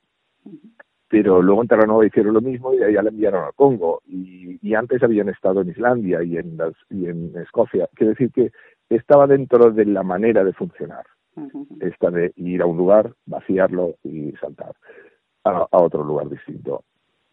pero 1.10 1.42
luego 1.42 1.62
en 1.62 1.68
Terranova 1.68 2.06
hicieron 2.06 2.34
lo 2.34 2.40
mismo 2.40 2.72
y 2.72 2.82
allá 2.84 3.02
la 3.02 3.10
enviaron 3.10 3.44
al 3.44 3.54
Congo 3.54 4.00
y, 4.06 4.38
antes 4.74 5.02
habían 5.02 5.28
estado 5.28 5.62
en 5.62 5.70
Islandia 5.70 6.22
y 6.22 6.36
en, 6.38 6.56
y 6.90 7.06
en 7.06 7.36
Escocia. 7.36 7.88
Quiere 7.94 8.10
decir 8.10 8.30
que 8.30 8.52
estaba 8.88 9.26
dentro 9.26 9.72
de 9.72 9.84
la 9.84 10.04
manera 10.04 10.44
de 10.44 10.52
funcionar, 10.52 11.04
esta 11.80 12.12
de 12.12 12.32
ir 12.36 12.62
a 12.62 12.66
un 12.66 12.76
lugar, 12.76 13.12
vaciarlo 13.26 13.96
y 14.04 14.30
saltar 14.40 14.74
a, 15.44 15.66
otro 15.72 16.04
lugar 16.04 16.28
distinto. 16.28 16.84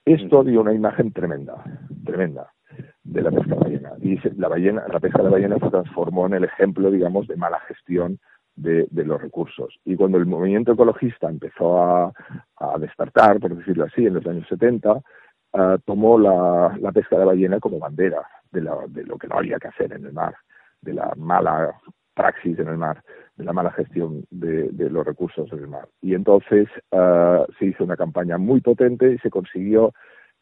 Esto 0.03 0.43
dio 0.43 0.61
una 0.61 0.73
imagen 0.73 1.11
tremenda, 1.11 1.63
tremenda 2.03 2.51
de 3.03 3.21
la 3.21 3.29
pesca 3.29 3.53
ballena. 3.53 3.91
Y 4.01 4.17
la 4.39 4.47
ballena, 4.47 4.83
la 4.91 4.99
pesca 4.99 5.21
de 5.21 5.29
ballena 5.29 5.59
se 5.59 5.69
transformó 5.69 6.25
en 6.25 6.33
el 6.33 6.43
ejemplo, 6.45 6.89
digamos, 6.89 7.27
de 7.27 7.35
mala 7.35 7.59
gestión 7.67 8.19
de, 8.57 8.87
los 8.91 9.21
recursos. 9.21 9.79
Y 9.85 9.95
cuando 9.95 10.17
el 10.17 10.25
movimiento 10.25 10.73
ecologista 10.73 11.29
empezó 11.29 11.81
a, 11.81 12.13
despertar, 12.79 13.39
por 13.39 13.55
decirlo 13.55 13.85
así, 13.85 14.05
en 14.05 14.15
los 14.15 14.25
años 14.25 14.47
70, 14.49 14.99
ah, 15.53 15.77
tomó 15.85 16.17
la, 16.17 16.91
pesca 16.93 17.17
de 17.17 17.25
ballena 17.25 17.59
como 17.59 17.79
bandera 17.79 18.21
de, 18.51 18.61
lo 18.61 19.17
que 19.17 19.27
no 19.27 19.37
había 19.37 19.59
que 19.59 19.67
hacer 19.67 19.93
en 19.93 20.05
el 20.05 20.13
mar, 20.13 20.35
de 20.81 20.93
la 20.93 21.13
mala 21.15 21.75
praxis 22.13 22.57
en 22.57 22.67
el 22.67 22.77
mar, 22.77 23.03
de 23.35 23.45
la 23.45 23.53
mala 23.53 23.71
gestión 23.71 24.25
de, 24.31 24.71
los 24.89 25.05
recursos 25.05 25.51
en 25.53 25.59
el 25.59 25.67
mar. 25.67 25.87
Y 26.01 26.15
entonces 26.15 26.67
ah, 26.91 27.45
se 27.59 27.65
hizo 27.67 27.83
una 27.83 27.95
campaña 27.95 28.37
muy 28.37 28.61
potente 28.61 29.13
y 29.13 29.17
se 29.19 29.29
consiguió 29.29 29.93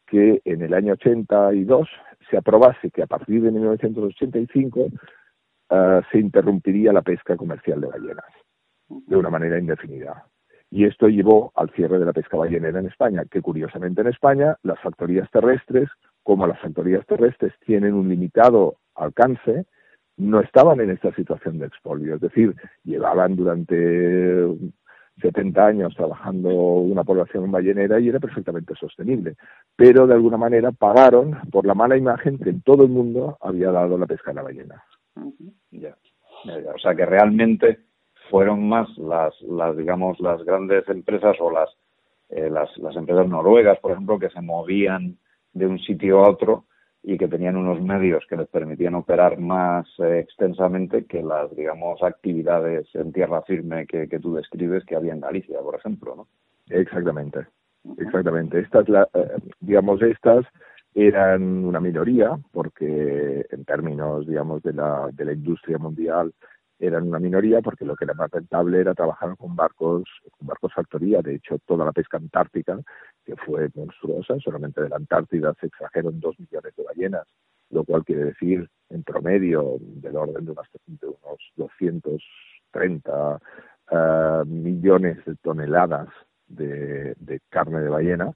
que 0.07 0.41
en 0.45 0.61
el 0.61 0.73
año 0.73 0.93
82 0.93 1.89
se 2.29 2.37
aprobase 2.37 2.91
que 2.91 3.03
a 3.03 3.07
partir 3.07 3.41
de 3.41 3.51
1985 3.51 4.87
eh, 5.69 6.01
se 6.11 6.19
interrumpiría 6.19 6.93
la 6.93 7.01
pesca 7.01 7.35
comercial 7.35 7.81
de 7.81 7.87
ballenas 7.87 8.25
de 8.87 9.15
una 9.15 9.29
manera 9.29 9.57
indefinida. 9.57 10.25
Y 10.69 10.85
esto 10.85 11.07
llevó 11.07 11.51
al 11.55 11.69
cierre 11.71 11.99
de 11.99 12.05
la 12.05 12.13
pesca 12.13 12.37
ballenera 12.37 12.79
en 12.79 12.87
España, 12.87 13.23
que 13.29 13.41
curiosamente 13.41 14.01
en 14.01 14.07
España 14.07 14.57
las 14.63 14.79
factorías 14.79 15.29
terrestres, 15.31 15.89
como 16.23 16.47
las 16.47 16.59
factorías 16.59 17.05
terrestres 17.05 17.53
tienen 17.65 17.93
un 17.93 18.09
limitado 18.09 18.77
alcance, 18.95 19.65
no 20.17 20.39
estaban 20.39 20.79
en 20.79 20.91
esta 20.91 21.13
situación 21.13 21.59
de 21.59 21.67
expolio. 21.67 22.15
Es 22.15 22.21
decir, 22.21 22.55
llevaban 22.83 23.35
durante 23.35 24.47
70 25.21 25.65
años 25.65 25.95
trabajando 25.95 26.49
una 26.49 27.03
población 27.03 27.51
ballenera 27.51 27.99
y 27.99 28.09
era 28.09 28.19
perfectamente 28.19 28.75
sostenible. 28.75 29.35
Pero 29.75 30.07
de 30.07 30.13
alguna 30.13 30.37
manera 30.37 30.71
pagaron 30.71 31.37
por 31.51 31.65
la 31.65 31.73
mala 31.73 31.97
imagen 31.97 32.37
que 32.37 32.49
en 32.49 32.61
todo 32.61 32.83
el 32.83 32.89
mundo 32.89 33.37
había 33.41 33.71
dado 33.71 33.97
la 33.97 34.07
pesca 34.07 34.31
de 34.31 34.35
la 34.35 34.43
ballena. 34.43 34.83
Ya. 35.71 35.95
O 36.73 36.79
sea 36.79 36.95
que 36.95 37.05
realmente 37.05 37.79
fueron 38.29 38.67
más 38.67 38.89
las, 38.97 39.39
las 39.41 39.75
digamos, 39.77 40.19
las 40.19 40.43
grandes 40.43 40.87
empresas 40.89 41.35
o 41.39 41.51
las, 41.51 41.69
eh, 42.29 42.49
las, 42.49 42.75
las 42.77 42.95
empresas 42.95 43.27
noruegas, 43.27 43.79
por 43.79 43.91
ejemplo, 43.91 44.19
que 44.19 44.29
se 44.29 44.41
movían 44.41 45.17
de 45.53 45.67
un 45.67 45.79
sitio 45.79 46.23
a 46.23 46.29
otro 46.29 46.65
y 47.07 47.17
que 47.17 47.27
tenían 47.27 47.55
unos 47.55 47.81
medios 47.81 48.25
que 48.27 48.35
les 48.35 48.47
permitían 48.47 48.95
operar 48.95 49.37
más 49.37 49.87
eh, 49.99 50.19
extensamente 50.19 51.05
que 51.05 51.21
las, 51.21 51.55
digamos, 51.55 52.01
actividades 52.01 52.87
en 52.95 53.13
tierra 53.13 53.43
firme 53.43 53.85
que, 53.85 54.07
que 54.07 54.19
tú 54.19 54.33
describes 54.33 54.83
que 54.85 54.95
había 54.95 55.13
en 55.13 55.21
Galicia, 55.21 55.59
por 55.61 55.75
ejemplo, 55.75 56.15
¿no? 56.15 56.27
Exactamente, 56.67 57.45
exactamente. 57.99 58.59
Estas, 58.59 58.89
la, 58.89 59.07
eh, 59.13 59.37
digamos, 59.59 60.01
estas 60.01 60.45
eran 60.95 61.65
una 61.65 61.81
minoría, 61.81 62.39
porque 62.53 63.45
en 63.49 63.65
términos, 63.65 64.25
digamos, 64.25 64.63
de 64.63 64.71
la, 64.71 65.09
de 65.11 65.25
la 65.25 65.33
industria 65.33 65.77
mundial 65.77 66.33
eran 66.79 67.07
una 67.07 67.19
minoría, 67.19 67.61
porque 67.61 67.83
lo 67.83 67.97
que 67.97 68.05
era 68.05 68.13
más 68.13 68.31
rentable 68.31 68.79
era 68.79 68.93
trabajar 68.93 69.35
con 69.37 69.55
barcos, 69.57 70.03
con 70.37 70.47
barcos 70.47 70.73
factoría. 70.73 71.21
De 71.21 71.35
hecho, 71.35 71.59
toda 71.65 71.83
la 71.85 71.91
pesca 71.91 72.15
antártica, 72.17 72.79
que 73.25 73.35
fue 73.35 73.69
monstruosa, 73.75 74.39
solamente 74.39 74.81
de 74.81 74.89
la 74.89 74.95
Antártida 74.95 75.53
se 75.59 75.67
extrajeron 75.67 76.19
dos 76.21 76.39
millones 76.39 76.73
de 76.75 76.83
ballenas, 76.83 77.27
lo 77.71 77.83
cual 77.83 78.05
quiere 78.05 78.23
decir, 78.25 78.69
en 78.89 79.03
promedio, 79.03 79.77
del 79.79 80.15
orden 80.15 80.45
de, 80.45 80.51
unas, 80.51 80.67
de 80.85 81.07
unos 81.07 81.51
230 81.57 83.39
eh, 83.91 84.43
millones 84.45 85.25
de 85.25 85.35
toneladas 85.37 86.07
de, 86.47 87.15
de 87.19 87.41
carne 87.49 87.81
de 87.81 87.89
ballena 87.89 88.33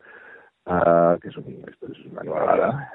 que 0.66 1.28
es, 1.28 1.38
esto 1.38 1.92
es 1.92 2.06
una 2.12 2.22
animalada, 2.22 2.94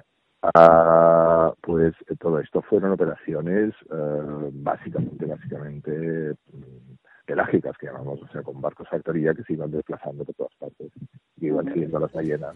pues 1.60 1.94
eh, 2.08 2.16
todo 2.20 2.38
esto 2.38 2.62
fueron 2.62 2.92
operaciones 2.92 3.74
eh, 3.90 4.50
básicamente, 4.52 5.26
básicamente 5.26 6.34
mm, 6.52 6.94
pelágicas 7.26 7.76
que 7.78 7.86
llamamos, 7.86 8.20
o 8.22 8.28
sea, 8.28 8.42
con 8.42 8.60
barcos 8.60 8.88
factoría 8.88 9.34
que 9.34 9.42
se 9.44 9.54
iban 9.54 9.70
desplazando 9.70 10.24
por 10.24 10.34
todas 10.34 10.54
partes 10.58 10.92
y 11.40 11.46
iban 11.46 11.66
siguiendo 11.66 11.96
a 11.96 12.00
las 12.00 12.12
ballenas 12.12 12.54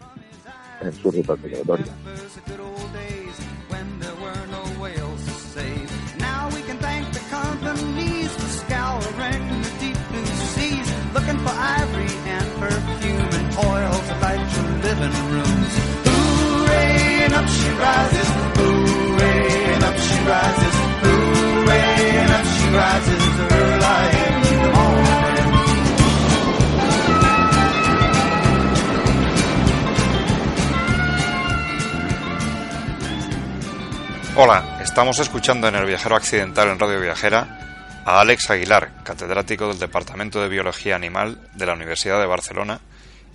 en 0.81 0.93
su 0.93 1.11
ruta 1.11 1.35
migratoria. 1.43 1.85
looking 11.13 11.39
for 11.39 11.49
ivory 11.49 12.13
and 12.29 12.59
perfume 12.59 13.29
and 13.33 13.57
oil 13.65 13.98
Hola, 34.35 34.79
estamos 34.81 35.19
escuchando 35.19 35.69
en 35.69 35.75
El 35.75 35.85
Viajero 35.85 36.15
Accidental 36.15 36.67
en 36.67 36.79
Radio 36.79 36.99
Viajera 36.99 38.01
a 38.05 38.19
Alex 38.19 38.49
Aguilar, 38.49 38.89
catedrático 39.03 39.69
del 39.69 39.79
Departamento 39.79 40.41
de 40.41 40.49
Biología 40.49 40.97
Animal 40.97 41.37
de 41.55 41.65
la 41.65 41.73
Universidad 41.73 42.19
de 42.19 42.25
Barcelona 42.25 42.81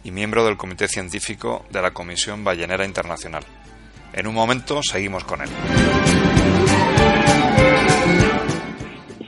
y 0.05 0.11
miembro 0.11 0.45
del 0.45 0.57
Comité 0.57 0.87
Científico 0.87 1.64
de 1.73 1.83
la 1.83 1.90
Comisión 1.90 2.45
Ballenera 2.45 2.85
Internacional. 2.85 3.43
En 4.12 4.27
un 4.27 4.35
momento 4.35 4.83
seguimos 4.83 5.25
con 5.25 5.40
él. 5.40 5.49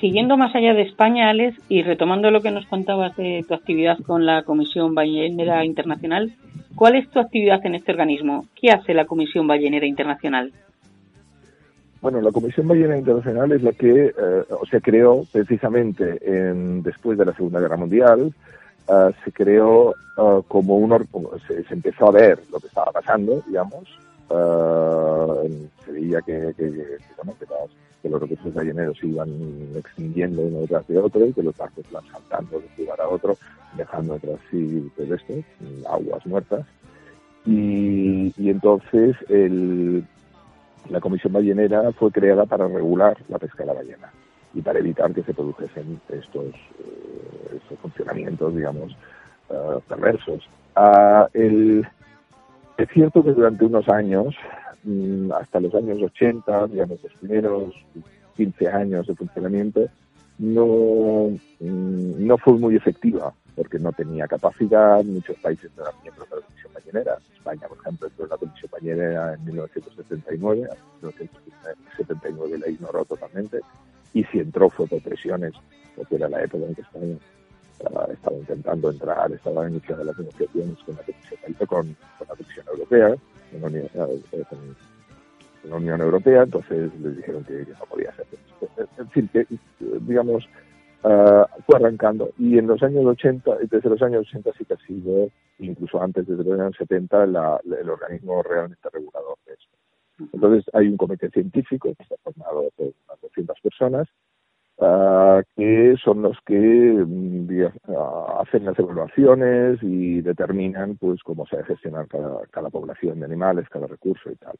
Siguiendo 0.01 0.37
más 0.37 0.55
allá 0.55 0.75
de 0.75 0.83
España, 0.83 1.31
Alex, 1.31 1.59
y 1.69 1.83
retomando 1.83 2.31
lo 2.31 2.43
que 2.43 2.51
nos 2.51 2.67
contabas 2.67 3.17
de 3.17 3.45
tu 3.49 3.55
actividad 3.55 3.99
con 4.07 4.27
la 4.27 4.43
Comisión 4.43 4.95
Ballenera 4.95 5.65
Internacional, 5.65 6.35
¿cuál 6.75 6.97
es 6.97 7.09
tu 7.11 7.19
actividad 7.19 7.65
en 7.65 7.75
este 7.75 7.93
organismo? 7.93 8.47
¿Qué 8.55 8.71
hace 8.71 8.95
la 8.95 9.07
Comisión 9.07 9.47
Ballenera 9.47 9.87
Internacional? 9.87 10.53
Bueno, 12.07 12.21
la 12.21 12.31
Comisión 12.31 12.69
Ballena 12.69 12.97
Internacional 12.97 13.51
es 13.53 13.63
la 13.63 13.73
que 13.73 14.07
eh, 14.07 14.13
se 14.71 14.81
creó 14.81 15.25
precisamente 15.33 16.19
en, 16.23 16.83
después 16.85 17.19
de 17.19 17.25
la 17.25 17.33
Segunda 17.33 17.59
Guerra 17.59 17.77
Mundial. 17.77 18.33
Eh, 18.89 19.13
se 19.25 19.33
creó 19.33 19.95
eh, 20.17 20.43
como 20.49 20.77
un 20.77 21.09
se, 21.47 21.65
se, 21.65 21.75
empezó 21.75 22.09
a 22.09 22.13
ver 22.13 22.41
lo 22.51 22.61
que 22.61 22.69
estaba 22.69 22.93
pasando, 22.93 23.43
digamos. 23.47 23.89
se 25.85 25.93
veía 25.93 26.21
que, 26.23 26.55
que, 26.57 26.99
que, 28.03 28.09
los 28.09 28.21
recursos 28.21 28.55
balleneros 28.55 28.97
se 28.99 29.09
iban 29.09 29.29
extinguiendo 29.75 30.43
uno 30.43 30.61
detrás 30.61 30.87
de 30.87 30.99
otro 30.99 31.27
y 31.27 31.33
que 31.33 31.43
los 31.43 31.57
barcos 31.57 31.85
iban 31.91 32.05
saltando 32.07 32.61
de 32.61 32.67
un 32.67 32.85
lugar 32.85 33.01
a 33.01 33.09
otro, 33.09 33.37
dejando 33.77 34.15
detrás 34.15 34.39
sí 34.51 34.89
pues 34.95 35.11
esto, 35.11 35.35
aguas 35.89 36.25
muertas. 36.25 36.65
Y, 37.45 38.33
y 38.37 38.51
entonces 38.51 39.17
el 39.29 40.05
la 40.91 41.01
Comisión 41.01 41.33
Ballenera 41.33 41.93
fue 41.93 42.11
creada 42.11 42.47
para 42.47 42.69
regular 42.69 43.17
la 43.29 43.39
pesca 43.39 43.63
de 43.63 43.67
la 43.67 43.73
ballena 43.75 44.13
y 44.55 44.63
para 44.63 44.79
evitar 44.79 45.13
que 45.13 45.23
se 45.23 45.35
produjesen 45.35 46.01
estos, 46.09 46.45
eh, 46.45 47.26
estos 47.55 47.79
funcionamientos, 47.79 48.55
digamos, 48.55 48.97
uh, 49.49 49.81
perversos. 49.89 50.49
Uh, 50.77 51.27
el, 51.33 51.87
es 52.77 52.89
cierto 52.91 53.23
que 53.25 53.33
durante 53.33 53.65
unos 53.65 53.89
años, 53.89 54.35
mm, 54.85 55.33
hasta 55.33 55.61
los 55.61 55.75
años 55.75 56.03
80, 56.03 56.67
digamos, 56.69 57.03
los 57.03 57.13
primeros 57.15 57.75
15 58.37 58.69
años 58.69 59.07
de 59.07 59.15
funcionamiento, 59.15 59.89
no, 60.39 61.31
mm, 61.61 62.27
no 62.27 62.39
fue 62.39 62.55
muy 62.55 62.77
efectiva, 62.77 63.33
porque 63.55 63.79
no 63.79 63.93
tenía 63.93 64.27
capacidad, 64.27 65.03
muchos 65.05 65.37
países 65.39 65.71
no 65.77 65.85
eran 65.85 65.95
miembros 66.03 66.29
de 66.29 66.37
la 66.37 66.43
Comisión 66.43 66.73
Ballenera. 66.75 67.19
España, 67.35 67.69
por 67.69 67.79
ejemplo, 67.79 68.09
entró 68.09 68.25
en 68.25 68.31
la 68.31 68.37
Comisión 68.37 68.71
Ballenera 68.71 69.35
en 69.35 69.45
1979, 69.47 70.61
en 70.61 71.01
1979 71.01 72.59
la 72.59 72.69
ignoró 72.69 73.05
totalmente, 73.07 73.61
y 74.13 74.25
si 74.25 74.41
entró 74.41 74.69
fue 74.69 74.87
por 74.87 75.01
presiones, 75.01 75.55
porque 75.97 76.17
era 76.17 76.29
la 76.29 76.43
época 76.43 76.67
en 76.67 76.75
que 76.75 76.83
España 76.83 77.17
estaba 77.81 78.37
intentando 78.37 78.91
entrar, 78.91 79.31
estaba 79.33 79.69
iniciando 79.69 80.05
las 80.05 80.19
negociaciones 80.19 80.79
con 80.85 80.97
la 80.97 81.03
Comisión, 81.03 81.55
con, 81.55 81.67
con 81.67 82.29
la 82.29 82.35
Comisión 82.35 82.67
Europea, 82.69 83.17
con 83.51 83.61
la, 83.61 83.67
Unión, 83.69 83.89
con 85.63 85.71
la 85.71 85.77
Unión 85.77 86.01
Europea, 86.01 86.43
entonces 86.43 86.91
les 87.01 87.17
dijeron 87.17 87.45
que, 87.45 87.67
no 87.79 87.87
podía 87.89 88.13
ser. 88.15 88.27
En 88.99 89.09
fin, 89.11 89.29
que 89.33 89.47
digamos, 89.79 90.49
fue 91.03 91.77
arrancando 91.77 92.31
y 92.39 92.59
en 92.59 92.67
los 92.67 92.83
años 92.83 93.05
80, 93.05 93.59
desde 93.71 93.89
los 93.89 94.03
años 94.03 94.27
80 94.29 94.51
sí 94.59 94.65
que 94.65 94.75
ha 94.75 94.87
sido, 94.87 95.31
incluso 95.59 96.03
antes, 96.03 96.27
desde 96.27 96.45
los 96.45 96.59
años 96.59 96.77
70, 96.79 97.25
el 97.25 97.91
organismo 97.91 98.43
realmente 98.43 98.89
regulador 98.93 99.37
de 99.47 99.53
esto. 99.55 99.77
Entonces 100.33 100.65
hay 100.73 100.89
un 100.89 100.97
comité 100.97 101.31
científico 101.31 101.95
que 101.95 102.03
está 102.03 102.17
formado 102.25 102.71
por 102.77 102.87
unas 102.87 103.21
200 103.21 103.61
personas 103.61 104.09
uh, 104.79 105.43
que 105.57 105.97
son 106.03 106.23
los 106.23 106.39
que 106.45 106.57
uh, 106.59 108.41
hacen 108.41 108.65
las 108.65 108.79
evaluaciones 108.79 109.79
y 109.83 110.21
determinan 110.21 110.97
pues 110.97 111.23
cómo 111.23 111.47
se 111.47 111.57
debe 111.57 111.69
gestionar 111.69 112.07
cada, 112.09 112.47
cada 112.51 112.71
población 112.71 113.21
de 113.21 113.27
animales, 113.27 113.69
cada 113.69 113.87
recurso 113.87 114.31
y 114.31 114.37
tal. 114.37 114.57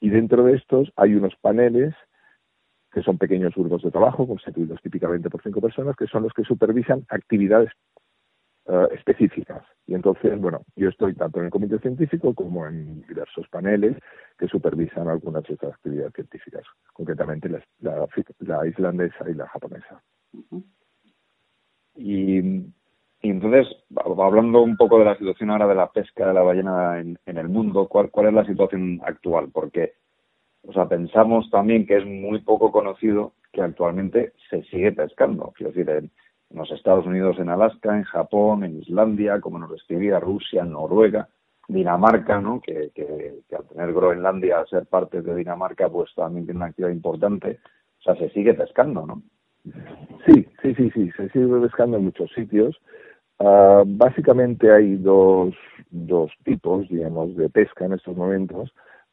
Y 0.00 0.10
dentro 0.10 0.44
de 0.44 0.54
estos 0.56 0.92
hay 0.96 1.14
unos 1.14 1.34
paneles 1.40 1.94
que 2.92 3.02
son 3.02 3.18
pequeños 3.18 3.54
grupos 3.54 3.82
de 3.82 3.90
trabajo 3.90 4.26
constituidos 4.26 4.80
típicamente 4.80 5.28
por 5.28 5.42
cinco 5.42 5.60
personas, 5.60 5.96
que 5.96 6.06
son 6.06 6.22
los 6.22 6.32
que 6.32 6.44
supervisan 6.44 7.04
actividades 7.08 7.70
uh, 8.66 8.86
específicas. 8.92 9.64
Y 9.86 9.94
entonces, 9.94 10.40
bueno, 10.40 10.62
yo 10.76 10.88
estoy 10.88 11.14
tanto 11.14 11.40
en 11.40 11.46
el 11.46 11.50
comité 11.50 11.78
científico 11.78 12.34
como 12.34 12.66
en 12.66 13.02
diversos 13.02 13.46
paneles 13.48 13.96
que 14.38 14.48
supervisan 14.48 15.08
algunas 15.08 15.42
de 15.44 15.54
estas 15.54 15.74
actividades 15.74 16.12
científicas, 16.14 16.64
concretamente 16.92 17.48
la, 17.48 17.62
la, 17.80 18.06
la 18.40 18.66
islandesa 18.66 19.28
y 19.28 19.34
la 19.34 19.46
japonesa. 19.48 20.02
y, 21.96 22.38
y, 22.38 23.30
entonces, 23.30 23.66
hablando 24.16 24.62
un 24.62 24.76
poco 24.76 24.98
de 24.98 25.04
la 25.04 25.16
situación 25.16 25.50
ahora 25.50 25.66
de 25.66 25.74
la 25.74 25.92
pesca 25.92 26.26
de 26.26 26.34
la 26.34 26.42
ballena 26.42 27.00
en, 27.00 27.18
en 27.26 27.38
el 27.38 27.48
mundo, 27.48 27.88
¿cuál, 27.88 28.10
¿cuál 28.10 28.28
es 28.28 28.34
la 28.34 28.46
situación 28.46 29.00
actual? 29.04 29.50
Porque, 29.52 29.92
o 30.62 30.72
sea, 30.72 30.88
pensamos 30.88 31.48
también 31.50 31.86
que 31.86 31.98
es 31.98 32.06
muy 32.06 32.40
poco 32.40 32.72
conocido 32.72 33.34
que 33.52 33.62
actualmente 33.62 34.32
se 34.50 34.62
sigue 34.64 34.92
pescando. 34.92 35.52
Quiero 35.56 35.72
decir, 35.72 36.10
en, 36.50 36.58
los 36.58 36.70
Estados 36.70 37.06
Unidos, 37.06 37.36
en 37.38 37.48
Alaska, 37.48 37.96
en 37.96 38.04
Japón, 38.04 38.64
en 38.64 38.80
Islandia, 38.80 39.40
como 39.40 39.58
nos 39.58 39.70
describía 39.70 40.20
Rusia, 40.20 40.64
Noruega, 40.64 41.28
Dinamarca, 41.68 42.40
¿no? 42.40 42.60
Que, 42.60 42.90
que, 42.94 43.40
al 43.56 43.66
tener 43.68 43.92
Groenlandia 43.92 44.60
a 44.60 44.66
ser 44.66 44.86
parte 44.86 45.22
de 45.22 45.34
Dinamarca, 45.34 45.88
pues 45.88 46.14
también 46.14 46.46
tiene 46.46 46.58
una 46.58 46.66
actividad 46.66 46.92
importante. 46.92 47.58
O 48.00 48.02
sea, 48.02 48.16
se 48.16 48.28
sigue 48.30 48.54
pescando, 48.54 49.06
¿no? 49.06 49.22
Sí, 50.26 50.46
sí, 50.62 50.74
sí, 50.74 50.90
sí, 50.90 51.10
se 51.16 51.28
sigue 51.30 51.60
pescando 51.60 51.96
en 51.96 52.04
muchos 52.04 52.30
sitios. 52.32 52.76
Uh, 53.38 53.82
básicamente 53.86 54.70
hay 54.70 54.96
dos, 54.96 55.54
dos 55.90 56.30
tipos, 56.44 56.88
digamos, 56.88 57.34
de 57.36 57.48
pesca 57.48 57.84
en 57.86 57.94
estos 57.94 58.16
momentos. 58.16 58.72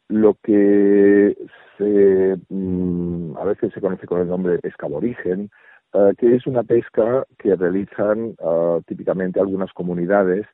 Lo 0.09 0.35
que 0.43 1.35
se, 1.77 2.37
mm, 2.49 3.37
a 3.37 3.45
veces 3.45 3.73
se 3.73 3.81
conoce 3.81 4.05
con 4.05 4.21
el 4.21 4.27
nombre 4.27 4.53
de 4.53 4.59
pesca 4.59 4.85
aborigen, 4.85 5.49
uh, 5.93 6.13
que 6.17 6.35
es 6.35 6.47
una 6.47 6.63
pesca 6.63 7.25
que 7.37 7.55
realizan 7.55 8.35
uh, 8.39 8.81
típicamente 8.85 9.39
algunas 9.39 9.71
comunidades 9.73 10.45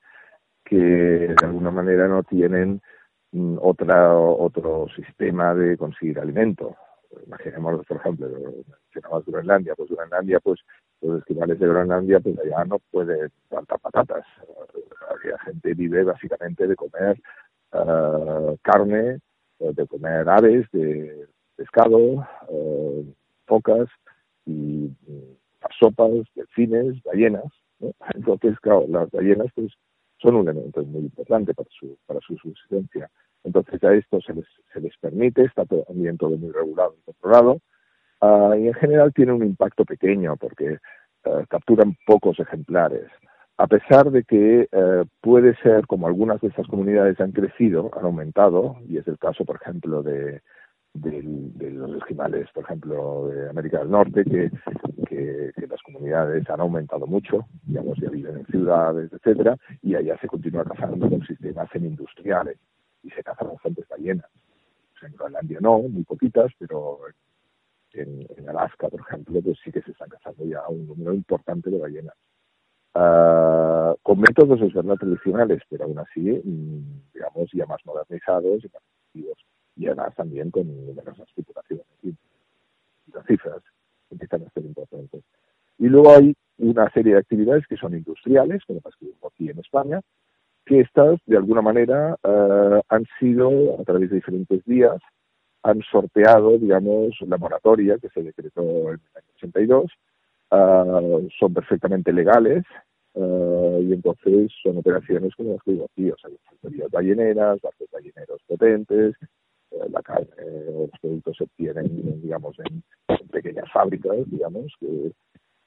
que 0.64 0.76
de 0.76 1.46
alguna 1.46 1.72
manera 1.72 2.08
no 2.08 2.24
tienen 2.24 2.82
mm, 3.32 3.58
otra, 3.62 4.14
otro 4.18 4.88
sistema 4.96 5.54
de 5.54 5.78
conseguir 5.78 6.20
alimento. 6.20 6.76
Imaginemos, 7.26 7.86
por 7.86 7.98
ejemplo, 7.98 8.28
mencionabas 8.28 9.26
Groenlandia, 9.26 9.76
pues 9.76 9.90
Groenlandia, 9.90 10.40
pues 10.42 10.60
los 11.02 11.20
esquimales 11.20 11.58
de 11.60 11.68
Groenlandia, 11.68 12.20
pues 12.20 12.38
allá 12.40 12.66
no 12.66 12.80
puede 12.92 13.30
plantar 13.50 13.80
patatas. 13.80 14.26
La 15.24 15.40
gente 15.40 15.74
vive 15.74 16.04
básicamente 16.04 16.68
de 16.68 16.76
comer 16.76 17.20
uh, 17.74 18.56
carne, 18.62 19.20
de 19.60 19.88
comer 19.88 20.28
aves, 20.28 20.68
de 20.72 21.28
pescado, 21.56 22.28
uh, 22.50 23.06
focas 23.46 23.88
y 24.48 24.92
sopas, 25.80 26.12
delfines, 26.36 27.02
ballenas. 27.04 27.52
Entonces, 28.16 28.60
claro, 28.60 28.86
las 28.88 29.12
ballenas, 29.12 29.48
pues 29.54 29.72
son 30.20 30.36
un 30.36 30.50
elemento 30.50 30.84
muy 30.84 31.02
importante 31.02 31.54
para 31.54 31.70
su, 31.70 31.98
para 32.06 32.20
su 32.22 32.36
subsistencia. 32.38 33.10
Entonces 33.44 33.84
a 33.84 33.94
esto 33.94 34.20
se 34.22 34.34
les, 34.34 34.46
se 34.74 34.82
les 34.82 34.98
permite, 34.98 35.44
está 35.44 35.66
también 35.66 36.18
todo 36.18 36.38
muy 36.38 36.52
regulado 36.52 36.96
y 36.98 37.04
controlado, 37.04 37.60
uh, 38.22 38.54
y 38.56 38.68
en 38.68 38.74
general 38.74 39.14
tiene 39.14 39.32
un 39.32 39.44
impacto 39.44 39.86
pequeño 39.86 40.36
porque 40.38 40.80
uh, 41.26 41.46
capturan 41.48 41.96
pocos 42.06 42.40
ejemplares. 42.40 43.06
A 43.58 43.68
pesar 43.68 44.12
de 44.12 44.24
que 44.24 44.68
uh, 44.72 45.06
puede 45.22 45.56
ser, 45.58 45.88
como 45.88 46.08
algunas 46.08 46.42
de 46.42 46.50
estas 46.50 46.68
comunidades 46.68 47.20
han 47.20 47.32
crecido, 47.32 47.90
han 47.98 48.06
aumentado, 48.06 48.78
y 48.88 48.98
es 48.98 49.08
el 49.08 49.18
caso, 49.18 49.46
por 49.46 49.58
ejemplo, 49.62 50.04
de, 50.04 50.42
de, 51.02 51.22
de 51.22 51.72
los 51.72 51.96
esquimales, 51.98 52.48
por 52.54 52.64
ejemplo, 52.64 53.28
de 53.28 53.50
América 53.50 53.80
del 53.80 53.92
Norte, 53.92 54.24
que, 54.24 54.52
las 55.68 55.82
comunidades 55.84 56.50
han 56.50 56.62
aumentado 56.62 57.06
mucho, 57.08 57.46
digamos, 57.64 57.98
ya 58.00 58.10
viven 58.10 58.38
en 58.38 58.46
ciudades, 58.46 59.12
etcétera, 59.12 59.58
y 59.82 59.96
allá 59.96 60.18
se 60.20 60.28
continúa 60.28 60.64
cazando 60.64 61.10
con 61.10 61.22
sistemas 61.26 61.70
semi-industriales 61.72 62.58
y 63.04 63.10
se 63.10 63.24
cazan 63.24 63.50
bastantes 63.50 63.88
ballenas. 63.90 64.26
Sea, 65.00 65.10
en 65.10 65.16
Groenlandia 65.16 65.60
no, 65.60 65.80
muy 65.80 66.04
poquitas, 66.04 66.52
pero 66.58 67.00
en, 67.94 68.26
Alaska, 68.48 68.88
por 68.88 69.02
ejemplo, 69.02 69.42
pues 69.42 69.58
sí 69.64 69.72
que 69.72 69.82
se 69.82 69.92
están 69.92 70.10
cazando 70.10 70.46
ya 70.46 70.68
un 70.70 70.88
número 70.88 71.14
importante 71.14 71.70
de 71.70 71.80
ballenas. 71.80 72.16
Uh, 72.96 73.96
con 74.02 74.20
métodos, 74.20 74.62
es 74.62 74.74
verdad, 74.74 74.96
tradicionales, 74.96 75.62
pero 75.70 75.84
aún 75.84 76.00
así, 76.00 76.42
mmm, 76.44 77.12
digamos, 77.14 77.50
ya 77.54 77.66
más 77.66 77.86
modernizados 77.86 78.64
y 78.64 78.70
más 78.70 78.82
efectivos 78.84 79.38
y 79.78 79.88
además 79.88 80.16
también 80.16 80.52
con 80.52 80.68
numerosas 80.68 81.28
tripulaciones. 81.34 81.86
Y 82.04 82.14
las 83.14 83.26
cifras 83.26 83.62
empiezan 84.10 84.44
a 84.44 84.50
ser 84.50 84.66
importantes. 84.66 85.24
Y 85.78 85.88
luego 85.88 86.12
hay 86.12 86.36
una 86.58 86.90
serie 86.92 87.14
de 87.14 87.20
actividades 87.20 87.66
que 87.68 87.78
son 87.78 87.94
industriales, 87.94 88.64
como 88.66 88.82
las 88.84 88.96
que 88.96 89.08
aquí 89.26 89.50
en 89.50 89.60
España, 89.60 90.02
que 90.66 90.82
estas, 90.82 91.20
de 91.26 91.38
alguna 91.38 91.62
manera, 91.62 92.18
uh, 92.24 92.82
han 92.90 93.06
sido, 93.20 93.80
a 93.80 93.84
través 93.84 94.10
de 94.10 94.18
diferentes 94.18 94.66
días, 94.66 95.00
han 95.64 95.82
sorteado, 95.84 96.58
digamos, 96.58 97.16
la 97.22 97.38
moratoria 97.38 97.98
que 98.00 98.10
se 98.10 98.24
decretó 98.24 98.62
en 98.62 99.00
el 99.00 99.18
año 99.18 99.28
82, 99.36 99.92
uh, 100.52 101.30
son 101.40 101.54
perfectamente 101.54 102.12
legales, 102.12 102.64
Uh, 103.20 103.82
y 103.82 103.94
entonces 103.94 104.52
son 104.62 104.78
operaciones 104.78 105.34
como 105.36 105.54
las 105.54 105.64
que 105.64 105.72
digo 105.72 105.88
aquí, 105.92 106.12
o 106.12 106.18
sea, 106.20 106.30
factorías 106.52 106.92
balleneras, 106.92 107.60
barcos 107.62 107.88
balleneros 107.92 108.40
potentes, 108.46 109.16
eh, 109.16 109.26
la 109.72 110.02
carne 110.02 110.28
o 110.70 110.88
los 110.88 111.00
productos 111.00 111.38
se 111.38 111.44
obtienen, 111.44 112.22
digamos, 112.22 112.58
en, 112.60 112.84
en 113.08 113.28
pequeñas 113.28 113.70
fábricas, 113.72 114.18
digamos, 114.28 114.74
que, 114.80 115.12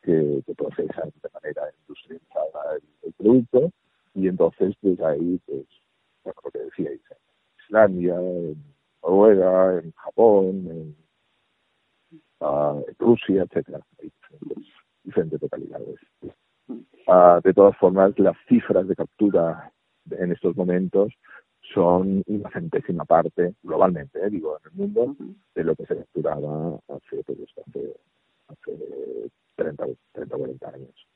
que, 0.02 0.42
que, 0.46 0.54
procesan 0.54 1.12
de 1.22 1.28
manera 1.32 1.62
industrializada 1.80 2.76
el, 2.76 2.82
el, 3.02 3.12
producto. 3.12 3.70
Y 4.14 4.28
entonces, 4.28 4.74
pues 4.80 5.00
ahí, 5.00 5.40
pues, 5.46 5.66
bueno, 6.24 6.40
lo 6.44 6.50
que 6.50 6.58
decíais, 6.58 7.00
en 7.10 7.64
Islandia, 7.64 8.14
en 8.16 8.64
Noruega, 9.02 9.80
en 9.80 9.92
Japón, 9.92 10.46
en, 10.70 10.96
uh, 12.40 12.84
en 12.86 12.94
Rusia, 12.98 13.42
etcétera, 13.42 13.80
hay 14.00 14.10
diferentes, 14.10 14.72
diferentes 15.04 15.42
localidades. 15.42 16.00
Uh, 17.06 17.40
de 17.42 17.52
todas 17.54 17.76
formas, 17.76 18.18
las 18.18 18.36
cifras 18.48 18.86
de 18.88 18.96
captura 18.96 19.72
en 20.10 20.32
estos 20.32 20.56
momentos 20.56 21.12
son 21.74 22.22
una 22.26 22.50
centésima 22.50 23.04
parte 23.04 23.54
globalmente, 23.62 24.18
eh, 24.18 24.30
digo, 24.30 24.58
en 24.58 24.70
el 24.70 24.76
mundo, 24.76 25.16
de 25.54 25.64
lo 25.64 25.74
que 25.74 25.86
se 25.86 25.96
capturaba 25.96 26.78
hace, 26.88 27.22
pues, 27.24 27.38
hace, 27.66 27.94
hace 28.48 29.30
30, 29.56 29.86
30 30.12 30.36
40 30.36 30.68
años. 30.68 31.06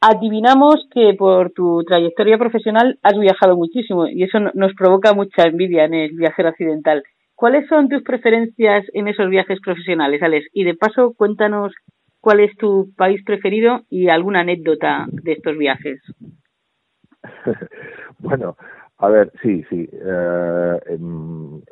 Adivinamos 0.00 0.88
que 0.90 1.14
por 1.14 1.52
tu 1.52 1.84
trayectoria 1.84 2.36
profesional 2.36 2.98
has 3.02 3.16
viajado 3.18 3.56
muchísimo 3.56 4.08
y 4.08 4.24
eso 4.24 4.40
nos 4.40 4.74
provoca 4.74 5.14
mucha 5.14 5.44
envidia 5.44 5.84
en 5.84 5.94
el 5.94 6.16
viajero 6.16 6.48
accidental. 6.48 7.04
¿Cuáles 7.36 7.68
son 7.68 7.88
tus 7.88 8.02
preferencias 8.02 8.84
en 8.94 9.08
esos 9.08 9.28
viajes 9.28 9.60
profesionales, 9.60 10.22
Alex? 10.22 10.46
Y 10.52 10.64
de 10.64 10.74
paso, 10.74 11.14
cuéntanos 11.16 11.72
cuál 12.20 12.40
es 12.40 12.56
tu 12.56 12.92
país 12.96 13.22
preferido 13.24 13.82
y 13.90 14.08
alguna 14.08 14.40
anécdota 14.40 15.06
de 15.10 15.32
estos 15.32 15.56
viajes. 15.56 16.00
bueno, 18.18 18.56
a 19.02 19.08
ver, 19.08 19.32
sí, 19.42 19.64
sí. 19.68 19.88
Eh, 19.90 20.80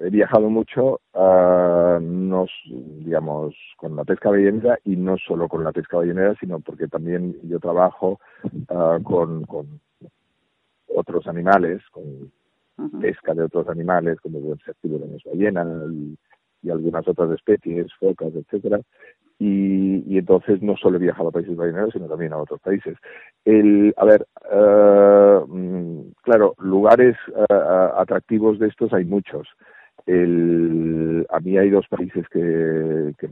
he 0.01 0.11
viajado 0.11 0.51
mucho, 0.51 1.01
uh, 1.15 2.01
nos, 2.01 2.51
digamos, 2.67 3.55
con 3.77 3.95
la 3.95 4.03
pesca 4.05 4.31
ballenera 4.31 4.81
y 4.85 4.97
no 4.97 5.17
solo 5.17 5.49
con 5.49 5.63
la 5.63 5.71
pesca 5.71 5.99
ballenera, 5.99 6.35
sino 6.41 6.59
porque 6.59 6.89
también 6.89 7.37
yo 7.45 7.61
trabajo 7.61 8.19
uh, 8.69 9.01
con, 9.05 9.45
con, 9.45 9.81
otros 10.93 11.29
animales, 11.29 11.81
con 11.93 12.33
pesca 13.01 13.33
de 13.33 13.45
otros 13.45 13.69
animales, 13.69 14.21
como 14.21 14.41
pueden 14.41 14.59
ser 14.65 14.75
tiburones 14.83 15.23
ballenas 15.23 15.69
y, 15.93 16.19
y, 16.63 16.71
algunas 16.71 17.07
otras 17.09 17.31
especies, 17.33 17.93
focas, 17.99 18.35
etcétera. 18.35 18.81
y, 19.39 20.19
entonces 20.19 20.61
no 20.63 20.77
solo 20.77 20.97
he 20.97 21.01
viajado 21.01 21.31
a 21.31 21.33
países 21.33 21.57
balleneros, 21.57 21.93
sino 21.93 22.07
también 22.07 22.33
a 22.33 22.39
otros 22.39 22.61
países. 22.61 22.97
El, 23.45 23.95
a 23.97 24.05
ver, 24.05 24.27
mm, 25.49 26.13
claro, 26.23 26.55
lugares 26.59 27.17
eh, 27.35 27.55
atractivos 27.97 28.59
de 28.59 28.69
estos 28.69 28.93
hay 28.93 29.05
muchos. 29.05 29.49
El, 30.07 31.27
a 31.31 31.41
mí 31.41 31.57
hay 31.59 31.71
dos 31.71 31.87
países 31.89 32.27
que, 32.29 33.13
que 33.19 33.29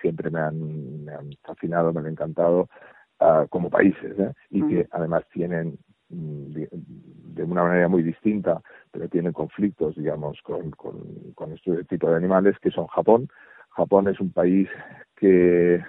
siempre 0.00 0.30
me 0.30 0.40
han, 0.40 1.04
me 1.04 1.12
han, 1.12 1.30
fascinado, 1.42 1.92
me 1.92 2.00
han 2.00 2.06
encantado 2.08 2.68
uh, 3.20 3.46
como 3.48 3.70
países 3.70 4.18
¿eh? 4.18 4.32
y 4.50 4.66
que 4.66 4.88
además 4.90 5.24
tienen 5.32 5.78
mm, 6.08 6.62
de, 7.36 7.44
una 7.44 7.62
manera 7.62 7.88
muy 7.88 8.02
distinta, 8.02 8.60
pero 8.90 9.08
tienen 9.08 9.32
conflictos, 9.32 9.96
digamos, 9.96 10.40
con, 10.42 10.70
con, 10.70 11.52
este 11.52 11.84
tipo 11.84 12.08
de 12.08 12.16
animales, 12.16 12.56
que 12.60 12.70
son 12.70 12.86
Japón. 12.86 13.28
Japón 13.70 14.08
es 14.08 14.18
un 14.20 14.32
país 14.32 14.68
que, 15.14 15.82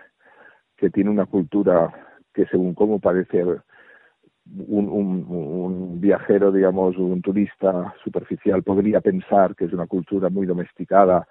que 0.76 0.90
tiene 0.90 1.10
una 1.10 1.26
cultura 1.26 1.92
que 2.34 2.46
según 2.48 2.74
cómo 2.74 3.00
parece 3.00 3.44
un, 3.44 4.90
un, 4.90 5.26
un, 5.28 6.02
viajero, 6.02 6.52
digamos, 6.52 6.98
un 6.98 7.22
turista 7.22 7.94
superficial 8.04 8.64
podría 8.64 9.02
pensar 9.02 9.56
que 9.56 9.66
es 9.66 9.74
una 9.74 9.88
cultura 9.88 10.30
muy 10.30 10.46
domesticada 10.46 11.28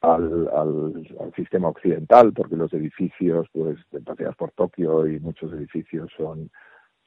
al, 0.00 0.48
al, 0.48 1.32
sistema 1.34 1.68
occidental, 1.68 2.32
porque 2.32 2.56
los 2.56 2.72
edificios, 2.72 3.46
pues, 3.52 3.78
te 3.90 4.00
paseas 4.00 4.34
por 4.36 4.50
Tokio 4.52 5.06
y 5.06 5.20
muchos 5.20 5.52
edificios 5.52 6.10
son, 6.16 6.50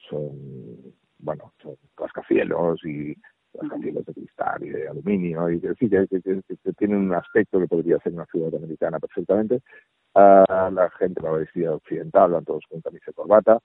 son 0.08 0.94
bueno, 1.24 1.52
son 1.62 1.76
rascacielos 1.96 2.84
y 2.84 3.16
rascacielos 3.54 4.04
de 4.04 4.14
cristal 4.14 4.64
y 4.64 4.70
de 4.70 4.88
aluminio, 4.88 5.50
y 5.50 5.60
que, 5.60 5.74
que, 5.74 6.72
tienen 6.76 6.98
un 6.98 7.14
aspecto 7.14 7.58
que 7.58 7.66
podría 7.66 7.98
ser 7.98 8.12
una 8.12 8.26
ciudad 8.26 8.54
americana 8.54 8.98
perfectamente. 8.98 9.62
Uh, 10.14 10.70
la 10.72 10.90
gente 10.98 11.20
va 11.20 11.38
vestida 11.38 11.74
occidental, 11.74 12.32
van 12.32 12.44
todos 12.44 12.64
con 12.68 12.80
camisa 12.80 13.10
y 13.10 13.14
corbata, 13.14 13.58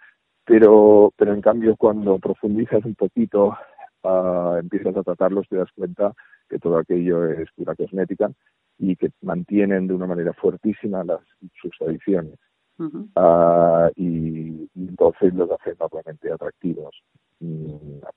pero, 0.46 1.14
pero 1.16 1.34
en 1.34 1.42
cambio 1.42 1.76
cuando 1.76 2.18
profundizas 2.18 2.84
un 2.86 2.96
poquito, 2.96 3.56
uh, 4.04 4.56
empiezas 4.56 4.96
a 4.98 5.04
tratarlos, 5.04 5.48
te 5.48 5.58
das 5.58 5.70
cuenta 5.76 6.14
que 6.50 6.58
todo 6.58 6.78
aquello 6.78 7.26
es 7.26 7.52
pura 7.52 7.76
cosmética 7.76 8.32
y 8.80 8.96
que 8.96 9.12
mantienen 9.22 9.88
de 9.88 9.94
una 9.94 10.08
manera 10.08 10.34
fuertísima 10.34 11.04
las, 11.04 11.20
sus 11.62 11.78
tradiciones. 11.78 12.40
Uh, 12.80 13.92
y, 13.96 14.70
entonces 14.76 15.34
los 15.34 15.52
hacen 15.52 15.74
enormemente 15.74 16.32
atractivos. 16.32 16.96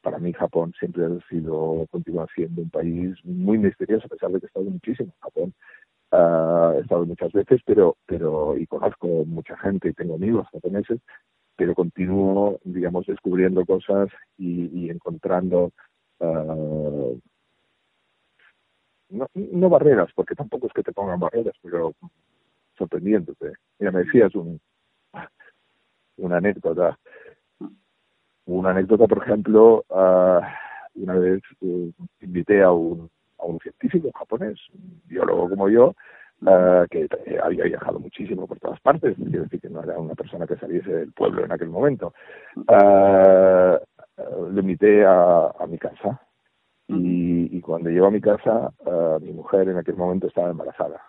Para 0.01 0.19
mí 0.19 0.33
Japón 0.33 0.73
siempre 0.79 1.05
ha 1.05 1.29
sido, 1.29 1.87
continúa 1.91 2.27
siendo 2.35 2.63
un 2.63 2.71
país 2.71 3.17
muy 3.25 3.59
misterioso, 3.59 4.07
a 4.07 4.09
pesar 4.09 4.31
de 4.31 4.41
que 4.41 4.47
he 4.47 4.49
estado 4.49 4.67
muchísimo 4.67 5.13
en 5.13 5.21
Japón. 5.21 5.55
Uh, 6.13 6.77
he 6.77 6.81
estado 6.81 7.07
muchas 7.07 7.33
veces, 7.33 7.61
pero, 7.65 7.97
pero, 8.07 8.57
y 8.59 8.67
conozco 8.67 9.07
mucha 9.25 9.57
gente 9.57 9.89
y 9.89 9.95
tengo 9.95 10.17
amigos 10.17 10.47
japoneses, 10.53 11.01
pero 11.57 11.75
continúo, 11.75 12.59
digamos, 12.65 13.07
descubriendo 13.07 13.65
cosas 13.65 14.09
y, 14.37 14.67
y 14.79 14.91
encontrando 14.91 15.73
uh, 16.19 17.19
no, 19.13 19.27
no, 19.35 19.69
barreras, 19.69 20.11
porque 20.15 20.35
tampoco 20.35 20.67
es 20.67 20.73
que 20.73 20.83
te 20.83 20.93
pongan 20.93 21.21
barreras, 21.21 21.55
pero 21.63 21.93
sorprendiéndote. 22.77 23.53
Mira, 23.79 23.93
me 23.93 24.05
decías 24.05 24.35
un, 24.35 24.61
una 26.17 26.37
anécdota. 26.37 26.99
Una 28.45 28.71
anécdota, 28.71 29.07
por 29.07 29.19
ejemplo, 29.19 29.85
uh, 29.89 30.41
una 30.95 31.15
vez 31.15 31.43
uh, 31.61 31.91
invité 32.21 32.63
a 32.63 32.73
un, 32.73 33.09
a 33.39 33.45
un 33.45 33.59
científico 33.61 34.11
japonés, 34.19 34.59
un 34.75 35.01
biólogo 35.07 35.49
como 35.51 35.69
yo, 35.69 35.95
Uh, 36.45 36.89
que 36.91 37.07
eh, 37.27 37.39
había 37.41 37.63
viajado 37.67 38.01
muchísimo 38.01 38.49
por 38.49 38.59
todas 38.59 38.81
partes, 38.81 39.15
quiero 39.17 39.45
decir 39.45 39.61
que 39.61 39.71
no 39.71 39.81
era 39.81 39.97
una 39.97 40.17
persona 40.17 40.45
que 40.45 40.57
saliese 40.57 40.93
del 40.93 41.13
pueblo 41.13 41.45
en 41.45 41.53
aquel 41.53 41.69
momento. 41.69 42.15
Uh, 42.57 43.79
le 44.51 44.61
invité 44.61 45.05
a, 45.05 45.53
a 45.57 45.67
mi 45.69 45.79
casa 45.79 46.21
y, 46.89 47.61
cuando 47.61 47.91
llegó 47.91 48.07
a 48.07 48.11
mi 48.11 48.21
casa, 48.21 48.73
uh, 48.85 49.21
mi 49.21 49.33
mujer 49.33 49.69
en 49.69 49.77
aquel 49.77 49.95
momento 49.95 50.27
estaba 50.27 50.51
embarazada. 50.51 51.01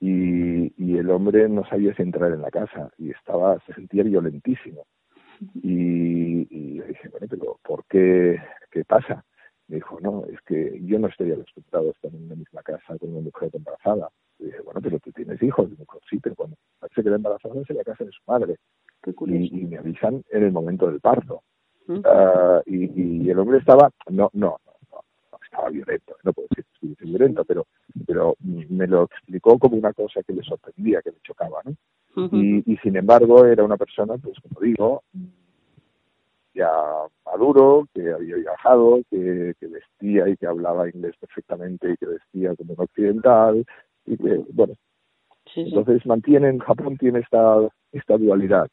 Y, 0.00 0.72
y 0.76 0.98
el 0.98 1.10
hombre 1.10 1.48
no 1.48 1.64
sabía 1.66 1.94
si 1.94 2.02
entrar 2.02 2.32
en 2.32 2.42
la 2.42 2.50
casa 2.50 2.90
y 2.98 3.10
estaba, 3.10 3.58
se 3.66 3.74
sentía 3.74 4.02
violentísimo. 4.02 4.86
Y, 5.62 6.46
y 6.50 6.78
le 6.78 6.86
dije, 6.86 7.08
bueno, 7.08 7.26
pero 7.28 7.58
¿por 7.62 7.84
qué? 7.86 8.38
¿Qué 8.70 8.84
pasa? 8.84 9.24
Me 9.68 9.76
dijo, 9.76 9.98
no, 10.00 10.24
es 10.26 10.40
que 10.42 10.80
yo 10.84 10.98
no 10.98 11.08
estoy 11.08 11.32
acostumbrado 11.32 11.88
a 11.88 11.90
estar 11.92 12.14
en 12.14 12.28
la 12.28 12.34
misma 12.34 12.62
casa 12.62 12.98
con 12.98 13.10
una 13.10 13.20
mujer 13.20 13.50
embarazada. 13.52 14.08
Y 14.38 14.46
dije, 14.46 14.60
bueno, 14.62 14.80
pero 14.82 14.98
tú 14.98 15.10
tienes 15.12 15.42
hijos. 15.42 15.70
Me 15.70 15.76
dijo, 15.76 16.00
sí, 16.08 16.18
pero 16.22 16.34
cuando 16.34 16.56
se 16.94 17.02
queda 17.02 17.16
embarazada 17.16 17.60
es 17.60 17.70
en 17.70 17.76
la 17.76 17.84
casa 17.84 18.04
de 18.04 18.10
su 18.10 18.22
madre. 18.26 18.56
Y, 19.26 19.60
y, 19.60 19.66
me 19.66 19.78
avisan 19.78 20.22
en 20.30 20.44
el 20.44 20.52
momento 20.52 20.90
del 20.90 21.00
parto. 21.00 21.42
Uh 21.86 22.00
y, 22.64 23.26
y, 23.26 23.30
el 23.30 23.38
hombre 23.38 23.58
estaba, 23.58 23.90
no, 24.08 24.30
no, 24.32 24.56
estaba 25.64 25.70
violento, 25.70 26.16
no 26.22 26.32
puedo 26.32 26.48
decir 26.50 26.64
que 26.64 26.74
estuviese 26.74 27.04
violento, 27.04 27.44
pero, 27.44 27.66
pero 28.06 28.36
me 28.40 28.86
lo 28.86 29.04
explicó 29.04 29.58
como 29.58 29.76
una 29.76 29.92
cosa 29.92 30.22
que 30.22 30.32
le 30.32 30.42
sorprendía, 30.42 31.02
que 31.02 31.10
le 31.10 31.18
chocaba, 31.22 31.60
¿no? 31.64 31.74
y, 32.32 32.62
y 32.72 32.76
sin 32.78 32.96
embargo 32.96 33.44
era 33.44 33.64
una 33.64 33.76
persona, 33.76 34.16
pues 34.18 34.36
como 34.40 34.60
digo, 34.60 35.02
ya 36.54 36.70
maduro, 37.26 37.88
que 37.92 38.12
había 38.12 38.36
viajado, 38.36 39.00
que, 39.10 39.54
que, 39.58 39.66
vestía 39.66 40.28
y 40.28 40.36
que 40.36 40.46
hablaba 40.46 40.88
inglés 40.88 41.14
perfectamente 41.18 41.92
y 41.92 41.96
que 41.96 42.06
vestía 42.06 42.54
como 42.54 42.74
un 42.74 42.80
occidental 42.84 43.64
y 44.06 44.16
que, 44.16 44.44
bueno, 44.52 44.74
sí, 45.46 45.64
sí. 45.64 45.70
entonces 45.70 46.06
mantienen, 46.06 46.60
Japón 46.60 46.96
tiene 46.98 47.20
esta, 47.20 47.68
esta 47.90 48.16
dualidad 48.16 48.68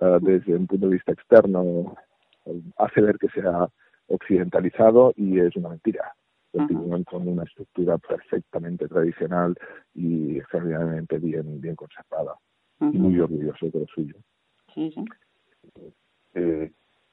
uh, 0.00 0.20
desde 0.20 0.54
un 0.54 0.68
punto 0.68 0.86
de 0.86 0.92
vista 0.92 1.12
externo, 1.12 1.96
hace 2.76 3.00
ver 3.00 3.18
que 3.18 3.28
se 3.28 3.40
ha 3.40 3.68
occidentalizado 4.10 5.12
y 5.16 5.38
es 5.38 5.54
una 5.56 5.70
mentira. 5.70 6.14
Continúan 6.52 7.04
con 7.04 7.28
una 7.28 7.44
estructura 7.44 7.96
perfectamente 7.98 8.88
tradicional 8.88 9.56
y 9.94 10.38
extraordinariamente 10.38 11.18
bien, 11.18 11.60
bien 11.60 11.76
conservada 11.76 12.34
y 12.80 12.98
muy 12.98 13.20
orgulloso 13.20 13.66
de 13.66 13.80
lo 13.80 13.86
suyo. 13.86 14.16
Sí, 14.74 14.90
sí. 14.92 15.04
Eh, 16.34 16.72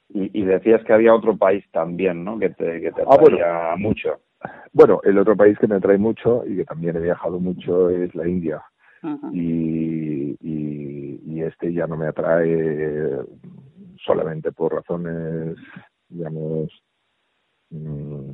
y, 0.09 0.41
y, 0.41 0.45
decías 0.45 0.83
que 0.85 0.93
había 0.93 1.13
otro 1.13 1.37
país 1.37 1.65
también, 1.71 2.23
¿no? 2.23 2.39
Que 2.39 2.49
te, 2.49 2.81
que 2.81 2.91
te 2.91 3.01
ah, 3.01 3.17
bueno. 3.19 3.37
mucho. 3.77 4.21
Bueno, 4.71 5.01
el 5.03 5.17
otro 5.17 5.35
país 5.35 5.57
que 5.59 5.67
me 5.67 5.75
atrae 5.75 5.97
mucho 5.97 6.43
y 6.47 6.57
que 6.57 6.65
también 6.65 6.95
he 6.95 7.01
viajado 7.01 7.39
mucho 7.39 7.89
es 7.89 8.13
la 8.15 8.27
India. 8.27 8.63
Y, 9.31 10.35
y, 10.41 11.41
este 11.41 11.71
ya 11.71 11.87
no 11.87 11.95
me 11.95 12.07
atrae 12.07 13.19
solamente 14.03 14.51
por 14.51 14.73
razones, 14.73 15.55
digamos, 16.09 16.69
mmm, 17.69 18.31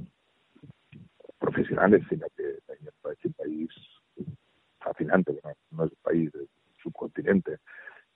profesionales, 1.40 2.04
sino 2.10 2.28
que 2.36 2.60
también 2.66 2.92
parece 3.02 3.28
un 3.28 3.34
país 3.34 3.70
fascinante, 4.80 5.40
no, 5.44 5.54
no 5.72 5.86
es 5.86 5.92
un 5.92 5.98
país, 6.02 6.30
es 6.36 6.42
un 6.42 6.76
subcontinente. 6.82 7.58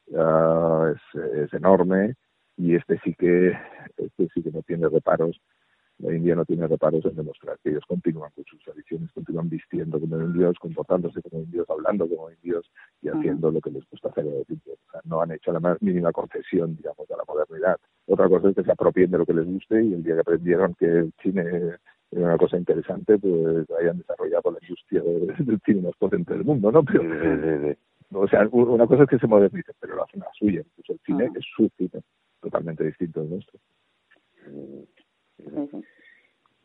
Uh, 0.08 0.96
es, 0.96 1.22
es 1.34 1.54
enorme 1.54 2.16
y 2.56 2.76
este 2.76 2.98
sí 3.04 3.14
que 3.14 3.58
este 3.98 4.30
sí 4.34 4.42
que 4.42 4.52
no 4.52 4.62
tiene 4.62 4.88
reparos 4.88 5.38
la 6.00 6.14
India 6.14 6.36
no 6.36 6.46
tiene 6.46 6.68
reparos 6.68 7.04
en 7.06 7.16
demostrar 7.16 7.58
que 7.64 7.70
ellos 7.70 7.84
continúan 7.88 8.32
con 8.36 8.46
sus 8.46 8.62
tradiciones, 8.62 9.12
continúan 9.14 9.50
vistiendo 9.50 10.00
como 10.00 10.20
indios, 10.22 10.58
comportándose 10.60 11.22
como 11.24 11.42
indios, 11.42 11.68
hablando 11.70 12.08
como 12.08 12.30
indios 12.30 12.70
y 13.02 13.10
haciendo 13.10 13.48
uh 13.48 13.52
-huh. 13.52 13.54
lo 13.56 13.62
que 13.62 13.72
les 13.72 13.90
gusta 13.90 14.10
hacer 14.10 14.26
a 14.26 14.30
los 14.30 14.50
indios. 14.50 14.78
O 14.88 14.92
sea, 14.92 15.02
no 15.06 15.22
han 15.22 15.32
hecho 15.32 15.52
la 15.52 15.60
más 15.60 15.82
mínima 15.82 16.12
concesión, 16.12 16.76
digamos, 16.76 17.10
a 17.10 17.18
la 17.18 17.24
modernidad. 17.28 17.80
Otra 18.08 18.30
cosa 18.30 18.50
es 18.50 18.56
que 18.56 18.64
se 18.64 18.72
apropien 18.72 19.12
de 19.12 19.18
lo 19.18 19.26
que 19.26 19.34
les 19.34 19.46
guste 19.46 19.84
y 19.84 19.94
el 19.94 20.04
día 20.04 20.16
que 20.16 20.22
aprendieron 20.22 20.74
que 20.76 20.86
el 20.86 21.14
cine 21.22 21.44
era 22.12 22.26
una 22.26 22.38
cosa 22.38 22.58
interesante, 22.58 23.18
pues 23.18 23.70
hayan 23.80 23.98
desarrollado 23.98 24.52
la 24.52 24.60
industria 24.62 25.02
del 25.02 25.60
cine 25.66 25.82
más 25.82 25.96
potente 25.98 26.34
del 26.34 26.46
mundo, 26.46 26.72
¿no? 26.72 26.84
Pero, 26.84 27.76
o 28.14 28.28
sea, 28.30 28.48
una 28.50 28.88
cosa 28.88 29.04
es 29.04 29.10
que 29.10 29.20
se 29.20 29.28
modernicen, 29.28 29.76
pero 29.82 29.96
lo 29.96 30.04
hacen 30.06 30.22
a 30.22 30.26
la 30.26 30.32
suya. 30.34 30.64
Pues 30.76 30.90
el 30.90 31.00
cine 31.06 31.30
es 31.36 31.46
su 31.56 31.70
cine 31.78 32.02
totalmente 32.42 32.86
distinto 32.86 33.22
de 33.24 33.30
nuestro. 33.30 33.60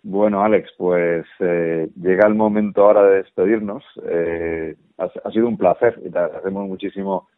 Bueno, 0.05 0.45
Alex, 0.45 0.71
pues 0.79 1.27
eh, 1.41 1.89
llega 2.01 2.29
el 2.29 2.35
momento 2.37 2.85
ahora 2.85 3.03
de 3.05 3.17
despedirnos. 3.17 3.85
Eh, 4.05 4.77
ha, 4.99 5.11
ha, 5.25 5.31
sido 5.33 5.49
un 5.49 5.59
placer 5.59 6.01
y 6.05 6.11
te 6.11 6.19
agradecemos 6.19 6.69
muchísimo 6.69 7.29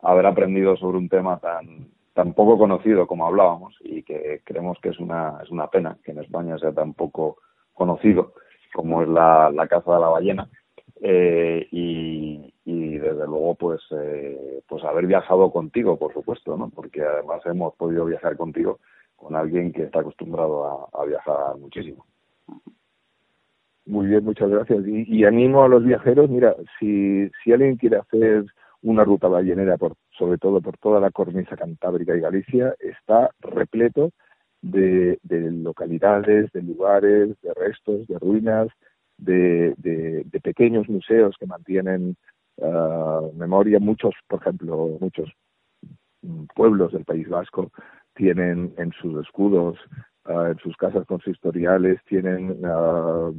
haber 0.00 0.26
aprendido 0.26 0.76
sobre 0.76 0.98
un 0.98 1.08
tema 1.08 1.38
tan 1.38 1.88
tan 2.14 2.34
poco 2.34 2.58
conocido 2.58 3.06
como 3.06 3.26
hablábamos 3.26 3.74
y 3.80 4.02
que 4.02 4.42
creemos 4.44 4.78
que 4.82 4.90
es 4.90 4.98
una 4.98 5.38
es 5.42 5.50
una 5.50 5.68
pena 5.68 5.96
que 6.04 6.12
en 6.12 6.18
España 6.18 6.58
sea 6.58 6.72
tan 6.72 6.94
poco 6.94 7.38
conocido 7.72 8.34
como 8.74 9.02
es 9.02 9.08
la, 9.08 9.50
la 9.50 9.66
caza 9.66 9.94
de 9.94 10.00
la 10.00 10.08
ballena 10.08 10.48
eh, 11.00 11.66
y, 11.70 12.54
y 12.64 12.98
desde 12.98 13.26
luego 13.26 13.54
pues 13.54 13.80
eh, 13.92 14.62
pues 14.68 14.84
haber 14.84 15.06
viajado 15.06 15.50
contigo 15.50 15.98
por 15.98 16.12
supuesto 16.12 16.56
no 16.56 16.68
porque 16.70 17.02
además 17.02 17.40
hemos 17.46 17.74
podido 17.76 18.04
viajar 18.04 18.36
contigo 18.36 18.78
con 19.16 19.34
alguien 19.36 19.72
que 19.72 19.84
está 19.84 20.00
acostumbrado 20.00 20.90
a, 20.92 21.00
a 21.00 21.04
viajar 21.04 21.56
muchísimo. 21.56 22.04
Muy 23.86 24.08
bien 24.08 24.24
muchas 24.24 24.50
gracias. 24.50 24.86
Y, 24.86 25.04
y, 25.06 25.24
animo 25.24 25.62
a 25.62 25.68
los 25.68 25.84
viajeros 25.84 26.28
mira 26.28 26.54
si 26.78 27.30
si 27.42 27.52
alguien 27.52 27.76
quiere 27.76 27.96
hacer 27.96 28.44
una 28.82 29.04
ruta 29.04 29.28
ballenera, 29.28 29.76
por, 29.76 29.94
sobre 30.18 30.38
todo 30.38 30.60
por 30.60 30.76
toda 30.78 31.00
la 31.00 31.10
cornisa 31.10 31.56
cantábrica 31.56 32.16
y 32.16 32.20
Galicia, 32.20 32.74
está 32.80 33.30
repleto 33.40 34.10
de, 34.62 35.18
localidades, 35.30 36.50
de 36.52 36.62
lugares, 36.62 37.36
de 37.42 37.54
restos, 37.54 38.06
de 38.06 38.18
ruinas, 38.18 38.68
de, 39.18 39.74
pequeños 40.42 40.88
museos 40.88 41.36
que 41.38 41.46
mantienen 41.46 42.16
uh, 42.56 43.32
memoria. 43.34 43.78
Muchos, 43.78 44.14
por 44.28 44.40
ejemplo, 44.40 44.98
muchos 45.00 45.30
pueblos 46.54 46.92
del 46.92 47.04
País 47.04 47.28
Vasco 47.28 47.70
tienen 48.14 48.74
en 48.76 48.92
sus 48.92 49.24
escudos, 49.24 49.78
uh, 50.26 50.46
en 50.46 50.58
sus 50.58 50.76
casas 50.76 51.06
consistoriales, 51.06 52.00
tienen 52.04 52.64
uh, 52.64 53.34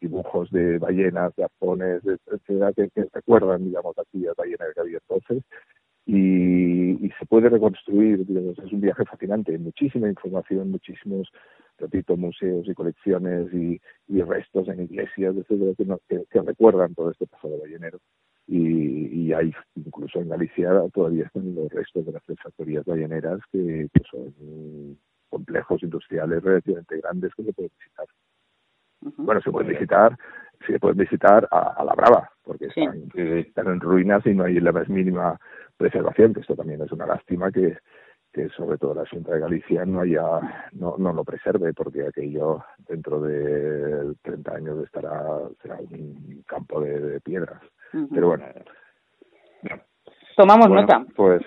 dibujos 0.00 0.50
de 0.50 0.78
ballenas, 0.78 1.34
de 1.36 1.44
arpones, 1.44 2.02
etcétera, 2.04 2.72
que, 2.72 2.90
recuerdan, 3.12 3.64
digamos, 3.64 3.98
actividad 3.98 4.34
ballenera 4.36 4.72
que 4.74 4.80
había 4.80 4.98
entonces. 4.98 5.42
Y, 6.06 7.10
se 7.18 7.26
puede 7.26 7.48
reconstruir, 7.48 8.24
digamos, 8.26 8.58
es 8.58 8.72
un 8.72 8.80
viaje 8.80 9.04
fascinante, 9.04 9.58
muchísima 9.58 10.08
información, 10.08 10.70
muchísimos, 10.70 11.28
repito, 11.78 12.16
museos 12.16 12.66
y 12.68 12.74
colecciones 12.74 13.52
y, 13.52 13.80
y 14.06 14.22
restos 14.22 14.68
en 14.68 14.82
iglesias, 14.82 15.34
etcétera, 15.36 15.98
que, 16.08 16.40
recuerdan 16.42 16.94
todo 16.94 17.10
este 17.10 17.26
pasado 17.26 17.58
ballenero. 17.60 17.98
Y, 18.46 19.26
y, 19.26 19.32
hay 19.32 19.52
incluso 19.74 20.20
en 20.20 20.28
Galicia 20.28 20.70
todavía 20.94 21.24
están 21.24 21.54
los 21.54 21.70
restos 21.70 22.06
de 22.06 22.12
las 22.12 22.22
tres 22.24 22.38
factorías 22.42 22.84
balleneras 22.84 23.40
que 23.52 23.88
son 24.10 24.32
complejos 25.28 25.82
industriales 25.82 26.42
relativamente 26.42 27.00
grandes 27.00 27.34
que 27.34 27.44
se 27.44 27.52
pueden 27.52 27.70
visitar. 27.78 28.06
Bueno, 29.00 29.40
se 29.40 29.50
pueden 29.50 29.68
visitar, 29.68 30.16
se 30.66 30.78
pueden 30.78 30.98
visitar 30.98 31.48
a, 31.50 31.84
la 31.84 31.94
brava, 31.94 32.30
porque 32.42 32.66
están, 32.66 33.08
están, 33.14 33.68
en 33.68 33.80
ruinas 33.80 34.24
y 34.26 34.34
no 34.34 34.44
hay 34.44 34.60
la 34.60 34.72
más 34.72 34.88
mínima 34.88 35.38
preservación, 35.76 36.34
que 36.34 36.40
esto 36.40 36.56
también 36.56 36.82
es 36.82 36.90
una 36.90 37.06
lástima 37.06 37.52
que, 37.52 37.78
que 38.32 38.48
sobre 38.50 38.78
todo 38.78 38.94
la 38.94 39.08
Junta 39.08 39.34
de 39.34 39.40
Galicia 39.40 39.84
no 39.84 40.00
haya 40.00 40.68
no, 40.72 40.96
no 40.98 41.12
lo 41.12 41.24
preserve, 41.24 41.72
porque 41.72 42.06
aquello 42.06 42.64
dentro 42.88 43.20
de 43.20 44.14
30 44.22 44.54
años 44.54 44.84
estará 44.84 45.22
será 45.62 45.76
un 45.76 46.42
campo 46.46 46.80
de, 46.80 47.20
piedras. 47.20 47.62
Pero 48.12 48.28
bueno, 48.28 48.44
Tomamos 50.36 50.70
nota. 50.70 51.04
Pues 51.16 51.42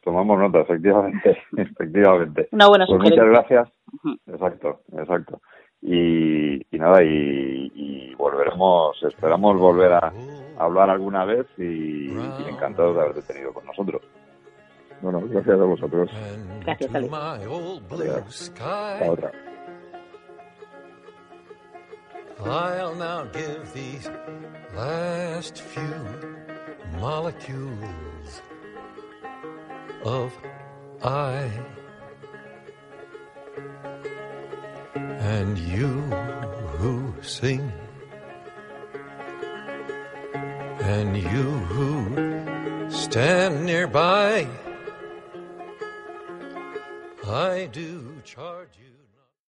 tomamos 0.00 0.38
nota, 0.38 0.60
efectivamente, 0.60 1.38
efectivamente. 1.56 2.48
Una 2.52 2.68
buena 2.68 2.86
pues 2.86 3.00
Muchas 3.02 3.26
gracias. 3.26 3.68
Exacto, 4.28 4.82
exacto 4.92 5.40
y, 5.82 6.64
nada, 6.72 7.02
y, 7.02 8.14
volveremos, 8.14 9.02
esperamos 9.02 9.58
volver 9.58 9.92
a, 9.92 10.12
hablar 10.58 10.90
alguna 10.90 11.24
vez 11.24 11.46
y, 11.56 12.10
encantados 12.48 12.96
de 12.96 13.02
haberte 13.02 13.22
tenido 13.22 13.52
con 13.52 13.64
nosotros. 13.66 14.02
Bueno, 15.00 15.22
gracias 15.28 15.60
a 15.60 15.64
vosotros. 15.64 16.10
Gracias, 16.64 16.94
Ale. 16.94 17.08
Hasta 17.08 19.10
otra. 19.10 19.32
I'll 22.44 22.94
now 22.94 23.24
give 23.32 23.72
these 23.74 24.08
last 24.74 25.60
few 25.60 26.06
molecules 27.00 28.42
of 30.04 30.32
I 31.02 31.50
and 35.28 35.58
you 35.58 35.88
who 36.78 37.14
sing, 37.20 37.70
and 40.80 41.16
you 41.16 41.48
who 41.72 41.90
stand 42.90 43.66
nearby. 43.66 44.46
I 47.26 47.68
do 47.70 48.22
charge. 48.24 48.57